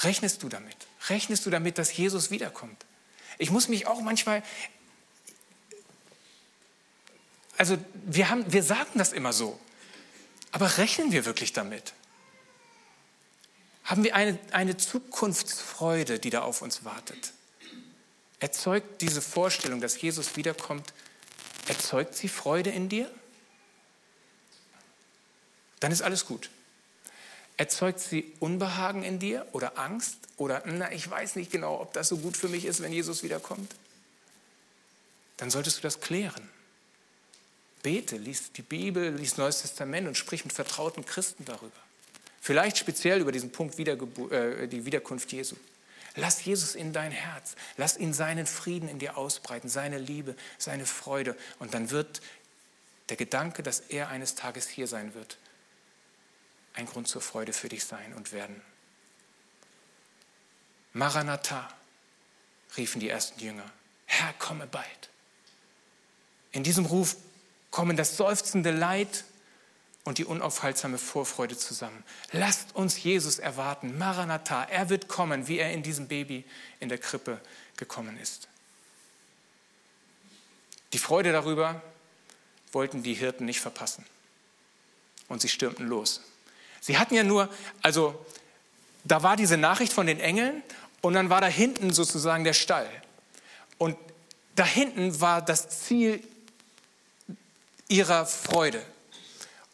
Rechnest 0.00 0.42
du 0.42 0.48
damit? 0.48 0.76
Rechnest 1.08 1.46
du 1.46 1.50
damit, 1.50 1.78
dass 1.78 1.96
Jesus 1.96 2.30
wiederkommt? 2.30 2.84
Ich 3.38 3.50
muss 3.50 3.68
mich 3.68 3.86
auch 3.86 4.00
manchmal, 4.00 4.42
also 7.56 7.76
wir, 7.94 8.28
haben, 8.30 8.52
wir 8.52 8.62
sagen 8.62 8.90
das 8.94 9.12
immer 9.12 9.32
so, 9.32 9.58
aber 10.52 10.78
rechnen 10.78 11.12
wir 11.12 11.24
wirklich 11.24 11.52
damit? 11.52 11.92
Haben 13.88 14.04
wir 14.04 14.14
eine, 14.14 14.38
eine 14.50 14.76
Zukunftsfreude, 14.76 16.18
die 16.18 16.28
da 16.28 16.42
auf 16.42 16.60
uns 16.60 16.84
wartet? 16.84 17.32
Erzeugt 18.38 19.00
diese 19.00 19.22
Vorstellung, 19.22 19.80
dass 19.80 19.98
Jesus 19.98 20.36
wiederkommt, 20.36 20.92
erzeugt 21.68 22.14
sie 22.14 22.28
Freude 22.28 22.68
in 22.68 22.90
dir? 22.90 23.10
Dann 25.80 25.90
ist 25.90 26.02
alles 26.02 26.26
gut. 26.26 26.50
Erzeugt 27.56 28.00
sie 28.00 28.30
Unbehagen 28.40 29.04
in 29.04 29.20
dir 29.20 29.46
oder 29.52 29.78
Angst 29.78 30.18
oder 30.36 30.62
na, 30.66 30.92
ich 30.92 31.08
weiß 31.08 31.36
nicht 31.36 31.50
genau, 31.50 31.80
ob 31.80 31.94
das 31.94 32.08
so 32.08 32.18
gut 32.18 32.36
für 32.36 32.48
mich 32.48 32.66
ist, 32.66 32.82
wenn 32.82 32.92
Jesus 32.92 33.22
wiederkommt? 33.22 33.74
Dann 35.38 35.50
solltest 35.50 35.78
du 35.78 35.82
das 35.82 36.02
klären. 36.02 36.50
Bete, 37.82 38.18
lies 38.18 38.52
die 38.52 38.60
Bibel, 38.60 39.16
lies 39.16 39.38
Neues 39.38 39.62
Testament 39.62 40.06
und 40.08 40.18
sprich 40.18 40.44
mit 40.44 40.52
vertrauten 40.52 41.06
Christen 41.06 41.46
darüber. 41.46 41.87
Vielleicht 42.40 42.78
speziell 42.78 43.20
über 43.20 43.32
diesen 43.32 43.50
Punkt 43.50 43.78
Wiedergebu 43.78 44.28
äh, 44.28 44.68
die 44.68 44.84
Wiederkunft 44.84 45.32
Jesu. 45.32 45.56
Lass 46.14 46.44
Jesus 46.44 46.74
in 46.74 46.92
dein 46.92 47.12
Herz. 47.12 47.54
Lass 47.76 47.96
ihn 47.96 48.12
seinen 48.12 48.46
Frieden 48.46 48.88
in 48.88 48.98
dir 48.98 49.16
ausbreiten, 49.16 49.68
seine 49.68 49.98
Liebe, 49.98 50.34
seine 50.58 50.86
Freude. 50.86 51.36
Und 51.58 51.74
dann 51.74 51.90
wird 51.90 52.20
der 53.08 53.16
Gedanke, 53.16 53.62
dass 53.62 53.80
er 53.80 54.08
eines 54.08 54.34
Tages 54.34 54.68
hier 54.68 54.86
sein 54.86 55.14
wird, 55.14 55.38
ein 56.74 56.86
Grund 56.86 57.08
zur 57.08 57.22
Freude 57.22 57.52
für 57.52 57.68
dich 57.68 57.84
sein 57.84 58.12
und 58.14 58.32
werden. 58.32 58.60
Maranatha, 60.92 61.68
riefen 62.76 63.00
die 63.00 63.08
ersten 63.08 63.40
Jünger. 63.40 63.70
Herr, 64.06 64.32
komme 64.34 64.66
bald. 64.66 65.10
In 66.52 66.64
diesem 66.64 66.86
Ruf 66.86 67.16
kommen 67.70 67.96
das 67.96 68.16
seufzende 68.16 68.70
Leid 68.70 69.24
und 70.08 70.16
die 70.16 70.24
unaufhaltsame 70.24 70.96
Vorfreude 70.96 71.54
zusammen. 71.54 72.02
Lasst 72.32 72.74
uns 72.74 73.02
Jesus 73.02 73.38
erwarten. 73.38 73.98
Maranatha, 73.98 74.64
er 74.64 74.88
wird 74.88 75.06
kommen, 75.06 75.48
wie 75.48 75.58
er 75.58 75.74
in 75.74 75.82
diesem 75.82 76.08
Baby 76.08 76.46
in 76.80 76.88
der 76.88 76.96
Krippe 76.96 77.38
gekommen 77.76 78.16
ist. 78.16 78.48
Die 80.94 80.98
Freude 80.98 81.30
darüber 81.30 81.82
wollten 82.72 83.02
die 83.02 83.12
Hirten 83.12 83.44
nicht 83.44 83.60
verpassen. 83.60 84.02
Und 85.28 85.42
sie 85.42 85.50
stürmten 85.50 85.86
los. 85.86 86.22
Sie 86.80 86.96
hatten 86.96 87.14
ja 87.14 87.22
nur, 87.22 87.50
also 87.82 88.24
da 89.04 89.22
war 89.22 89.36
diese 89.36 89.58
Nachricht 89.58 89.92
von 89.92 90.06
den 90.06 90.20
Engeln 90.20 90.62
und 91.02 91.12
dann 91.12 91.28
war 91.28 91.42
da 91.42 91.48
hinten 91.48 91.92
sozusagen 91.92 92.44
der 92.44 92.54
Stall. 92.54 92.88
Und 93.76 93.98
da 94.54 94.64
hinten 94.64 95.20
war 95.20 95.42
das 95.42 95.68
Ziel 95.68 96.26
ihrer 97.88 98.24
Freude. 98.24 98.82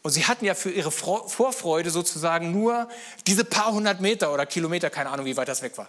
Und 0.05 0.11
sie 0.11 0.25
hatten 0.25 0.45
ja 0.45 0.53
für 0.53 0.69
ihre 0.69 0.91
Vorfreude 0.91 1.89
sozusagen 1.89 2.51
nur 2.51 2.87
diese 3.25 3.43
paar 3.43 3.71
hundert 3.71 4.01
Meter 4.01 4.31
oder 4.31 4.45
Kilometer, 4.45 4.91
keine 4.91 5.09
Ahnung, 5.09 5.25
wie 5.25 5.35
weit 5.35 5.47
das 5.47 5.63
weg 5.63 5.79
war. 5.79 5.87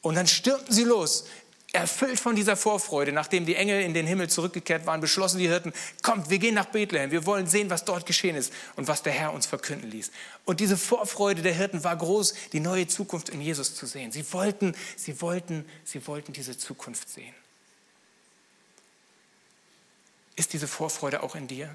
Und 0.00 0.14
dann 0.14 0.26
stürmten 0.26 0.74
sie 0.74 0.84
los, 0.84 1.26
erfüllt 1.74 2.18
von 2.18 2.34
dieser 2.34 2.56
Vorfreude, 2.56 3.12
nachdem 3.12 3.44
die 3.44 3.54
Engel 3.54 3.82
in 3.82 3.92
den 3.92 4.06
Himmel 4.06 4.30
zurückgekehrt 4.30 4.86
waren, 4.86 5.02
beschlossen 5.02 5.36
die 5.36 5.48
Hirten, 5.48 5.74
kommt, 6.00 6.30
wir 6.30 6.38
gehen 6.38 6.54
nach 6.54 6.64
Bethlehem, 6.64 7.10
wir 7.10 7.26
wollen 7.26 7.46
sehen, 7.46 7.68
was 7.68 7.84
dort 7.84 8.06
geschehen 8.06 8.36
ist 8.36 8.54
und 8.76 8.88
was 8.88 9.02
der 9.02 9.12
Herr 9.12 9.34
uns 9.34 9.44
verkünden 9.44 9.90
ließ. 9.90 10.12
Und 10.46 10.60
diese 10.60 10.78
Vorfreude 10.78 11.42
der 11.42 11.52
Hirten 11.52 11.84
war 11.84 11.94
groß, 11.94 12.32
die 12.54 12.60
neue 12.60 12.86
Zukunft 12.86 13.28
in 13.28 13.42
Jesus 13.42 13.74
zu 13.74 13.84
sehen. 13.84 14.12
Sie 14.12 14.32
wollten, 14.32 14.74
sie 14.96 15.20
wollten, 15.20 15.66
sie 15.84 16.06
wollten 16.06 16.32
diese 16.32 16.56
Zukunft 16.56 17.10
sehen. 17.10 17.34
Ist 20.36 20.54
diese 20.54 20.66
Vorfreude 20.66 21.22
auch 21.22 21.34
in 21.34 21.48
dir? 21.48 21.68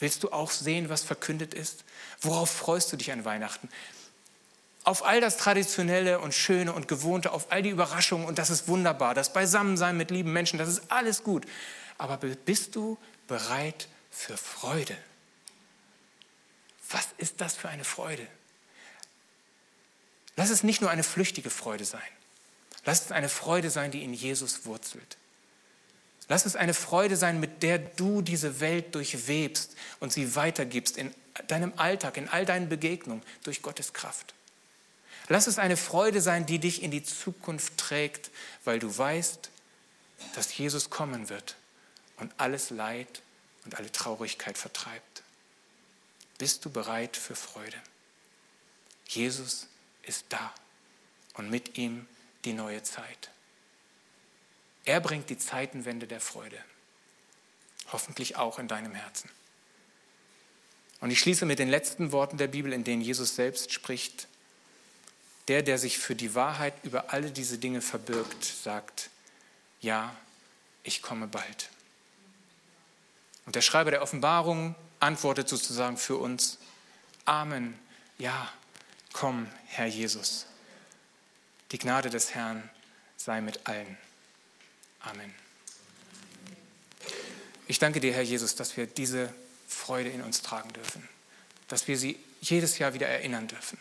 Willst 0.00 0.22
du 0.22 0.32
auch 0.32 0.50
sehen, 0.50 0.88
was 0.88 1.02
verkündet 1.02 1.54
ist? 1.54 1.84
Worauf 2.22 2.50
freust 2.50 2.92
du 2.92 2.96
dich 2.96 3.12
an 3.12 3.24
Weihnachten? 3.24 3.68
Auf 4.82 5.04
all 5.04 5.20
das 5.20 5.36
Traditionelle 5.36 6.20
und 6.20 6.34
Schöne 6.34 6.72
und 6.72 6.88
Gewohnte, 6.88 7.32
auf 7.32 7.52
all 7.52 7.62
die 7.62 7.68
Überraschungen 7.68 8.26
und 8.26 8.38
das 8.38 8.48
ist 8.48 8.66
wunderbar, 8.66 9.14
das 9.14 9.32
Beisammensein 9.32 9.96
mit 9.96 10.10
lieben 10.10 10.32
Menschen, 10.32 10.58
das 10.58 10.68
ist 10.68 10.90
alles 10.90 11.22
gut. 11.22 11.46
Aber 11.98 12.16
bist 12.16 12.76
du 12.76 12.96
bereit 13.28 13.88
für 14.10 14.38
Freude? 14.38 14.96
Was 16.88 17.08
ist 17.18 17.42
das 17.42 17.54
für 17.54 17.68
eine 17.68 17.84
Freude? 17.84 18.26
Lass 20.36 20.48
es 20.48 20.62
nicht 20.62 20.80
nur 20.80 20.90
eine 20.90 21.02
flüchtige 21.02 21.50
Freude 21.50 21.84
sein. 21.84 22.00
Lass 22.86 23.04
es 23.04 23.12
eine 23.12 23.28
Freude 23.28 23.68
sein, 23.68 23.90
die 23.90 24.02
in 24.02 24.14
Jesus 24.14 24.64
wurzelt. 24.64 25.18
Lass 26.30 26.46
es 26.46 26.54
eine 26.54 26.74
Freude 26.74 27.16
sein, 27.16 27.40
mit 27.40 27.64
der 27.64 27.80
du 27.80 28.22
diese 28.22 28.60
Welt 28.60 28.94
durchwebst 28.94 29.74
und 29.98 30.12
sie 30.12 30.36
weitergibst 30.36 30.96
in 30.96 31.12
deinem 31.48 31.72
Alltag, 31.74 32.16
in 32.16 32.28
all 32.28 32.46
deinen 32.46 32.68
Begegnungen 32.68 33.24
durch 33.42 33.62
Gottes 33.62 33.94
Kraft. 33.94 34.32
Lass 35.26 35.48
es 35.48 35.58
eine 35.58 35.76
Freude 35.76 36.20
sein, 36.20 36.46
die 36.46 36.60
dich 36.60 36.84
in 36.84 36.92
die 36.92 37.02
Zukunft 37.02 37.78
trägt, 37.78 38.30
weil 38.64 38.78
du 38.78 38.96
weißt, 38.96 39.50
dass 40.36 40.56
Jesus 40.56 40.88
kommen 40.88 41.30
wird 41.30 41.56
und 42.18 42.32
alles 42.36 42.70
Leid 42.70 43.22
und 43.64 43.74
alle 43.74 43.90
Traurigkeit 43.90 44.56
vertreibt. 44.56 45.24
Bist 46.38 46.64
du 46.64 46.70
bereit 46.70 47.16
für 47.16 47.34
Freude? 47.34 47.76
Jesus 49.08 49.66
ist 50.04 50.26
da 50.28 50.54
und 51.34 51.50
mit 51.50 51.76
ihm 51.76 52.06
die 52.44 52.52
neue 52.52 52.84
Zeit. 52.84 53.30
Er 54.84 55.00
bringt 55.00 55.30
die 55.30 55.38
Zeitenwende 55.38 56.06
der 56.06 56.20
Freude, 56.20 56.58
hoffentlich 57.92 58.36
auch 58.36 58.58
in 58.58 58.68
deinem 58.68 58.94
Herzen. 58.94 59.30
Und 61.00 61.10
ich 61.10 61.20
schließe 61.20 61.46
mit 61.46 61.58
den 61.58 61.68
letzten 61.68 62.12
Worten 62.12 62.36
der 62.36 62.48
Bibel, 62.48 62.72
in 62.72 62.84
denen 62.84 63.02
Jesus 63.02 63.34
selbst 63.34 63.72
spricht. 63.72 64.28
Der, 65.48 65.62
der 65.62 65.78
sich 65.78 65.98
für 65.98 66.14
die 66.14 66.34
Wahrheit 66.34 66.74
über 66.84 67.12
alle 67.12 67.30
diese 67.30 67.58
Dinge 67.58 67.80
verbirgt, 67.80 68.44
sagt, 68.44 69.10
ja, 69.80 70.14
ich 70.84 71.02
komme 71.02 71.26
bald. 71.26 71.70
Und 73.46 73.56
der 73.56 73.62
Schreiber 73.62 73.90
der 73.90 74.02
Offenbarung 74.02 74.76
antwortet 75.00 75.48
sozusagen 75.48 75.96
für 75.96 76.16
uns, 76.16 76.58
Amen, 77.24 77.78
ja, 78.18 78.52
komm, 79.12 79.48
Herr 79.66 79.86
Jesus. 79.86 80.46
Die 81.72 81.78
Gnade 81.78 82.10
des 82.10 82.34
Herrn 82.34 82.68
sei 83.16 83.40
mit 83.40 83.66
allen. 83.66 83.96
Amen. 85.00 85.34
Ich 87.66 87.78
danke 87.78 88.00
dir, 88.00 88.12
Herr 88.12 88.22
Jesus, 88.22 88.54
dass 88.54 88.76
wir 88.76 88.86
diese 88.86 89.32
Freude 89.68 90.10
in 90.10 90.22
uns 90.22 90.42
tragen 90.42 90.72
dürfen, 90.72 91.08
dass 91.68 91.88
wir 91.88 91.96
sie 91.96 92.18
jedes 92.40 92.78
Jahr 92.78 92.94
wieder 92.94 93.06
erinnern 93.06 93.48
dürfen, 93.48 93.78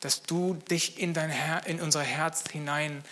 dass 0.00 0.22
du 0.22 0.54
dich 0.54 0.98
in, 0.98 1.14
dein 1.14 1.30
Her 1.30 1.66
in 1.66 1.80
unser 1.80 2.02
Herz 2.02 2.44
hinein 2.50 3.04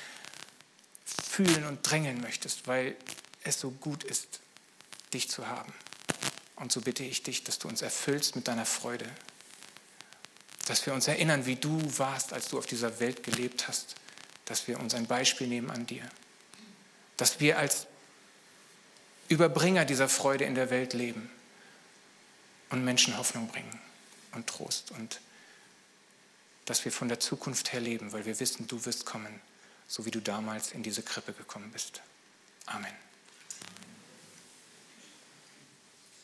fühlen 1.04 1.66
und 1.66 1.82
drängeln 1.82 2.20
möchtest, 2.20 2.66
weil 2.66 2.96
es 3.44 3.60
so 3.60 3.70
gut 3.70 4.04
ist, 4.04 4.40
dich 5.12 5.30
zu 5.30 5.46
haben. 5.46 5.72
Und 6.56 6.72
so 6.72 6.80
bitte 6.80 7.04
ich 7.04 7.22
dich, 7.22 7.44
dass 7.44 7.58
du 7.58 7.68
uns 7.68 7.82
erfüllst 7.82 8.36
mit 8.36 8.48
deiner 8.48 8.66
Freude, 8.66 9.08
dass 10.66 10.86
wir 10.86 10.94
uns 10.94 11.08
erinnern, 11.08 11.44
wie 11.46 11.56
du 11.56 11.80
warst, 11.98 12.32
als 12.32 12.48
du 12.48 12.58
auf 12.58 12.66
dieser 12.66 13.00
Welt 13.00 13.22
gelebt 13.22 13.68
hast, 13.68 13.96
dass 14.44 14.68
wir 14.68 14.78
uns 14.78 14.94
ein 14.94 15.06
Beispiel 15.06 15.48
nehmen 15.48 15.70
an 15.70 15.86
dir, 15.86 16.08
dass 17.16 17.40
wir 17.40 17.58
als 17.58 17.86
Überbringer 19.28 19.84
dieser 19.84 20.08
Freude 20.08 20.44
in 20.44 20.54
der 20.54 20.70
Welt 20.70 20.92
leben 20.92 21.30
und 22.70 22.84
Menschen 22.84 23.16
Hoffnung 23.16 23.48
bringen 23.48 23.80
und 24.32 24.46
Trost 24.46 24.90
und 24.92 25.20
dass 26.64 26.84
wir 26.84 26.92
von 26.92 27.08
der 27.08 27.20
Zukunft 27.20 27.72
her 27.72 27.80
leben, 27.80 28.12
weil 28.12 28.24
wir 28.24 28.38
wissen, 28.40 28.66
du 28.66 28.84
wirst 28.84 29.04
kommen, 29.04 29.40
so 29.88 30.06
wie 30.06 30.10
du 30.10 30.20
damals 30.20 30.72
in 30.72 30.82
diese 30.82 31.02
Krippe 31.02 31.32
gekommen 31.32 31.70
bist. 31.72 32.02
Amen. 32.66 32.92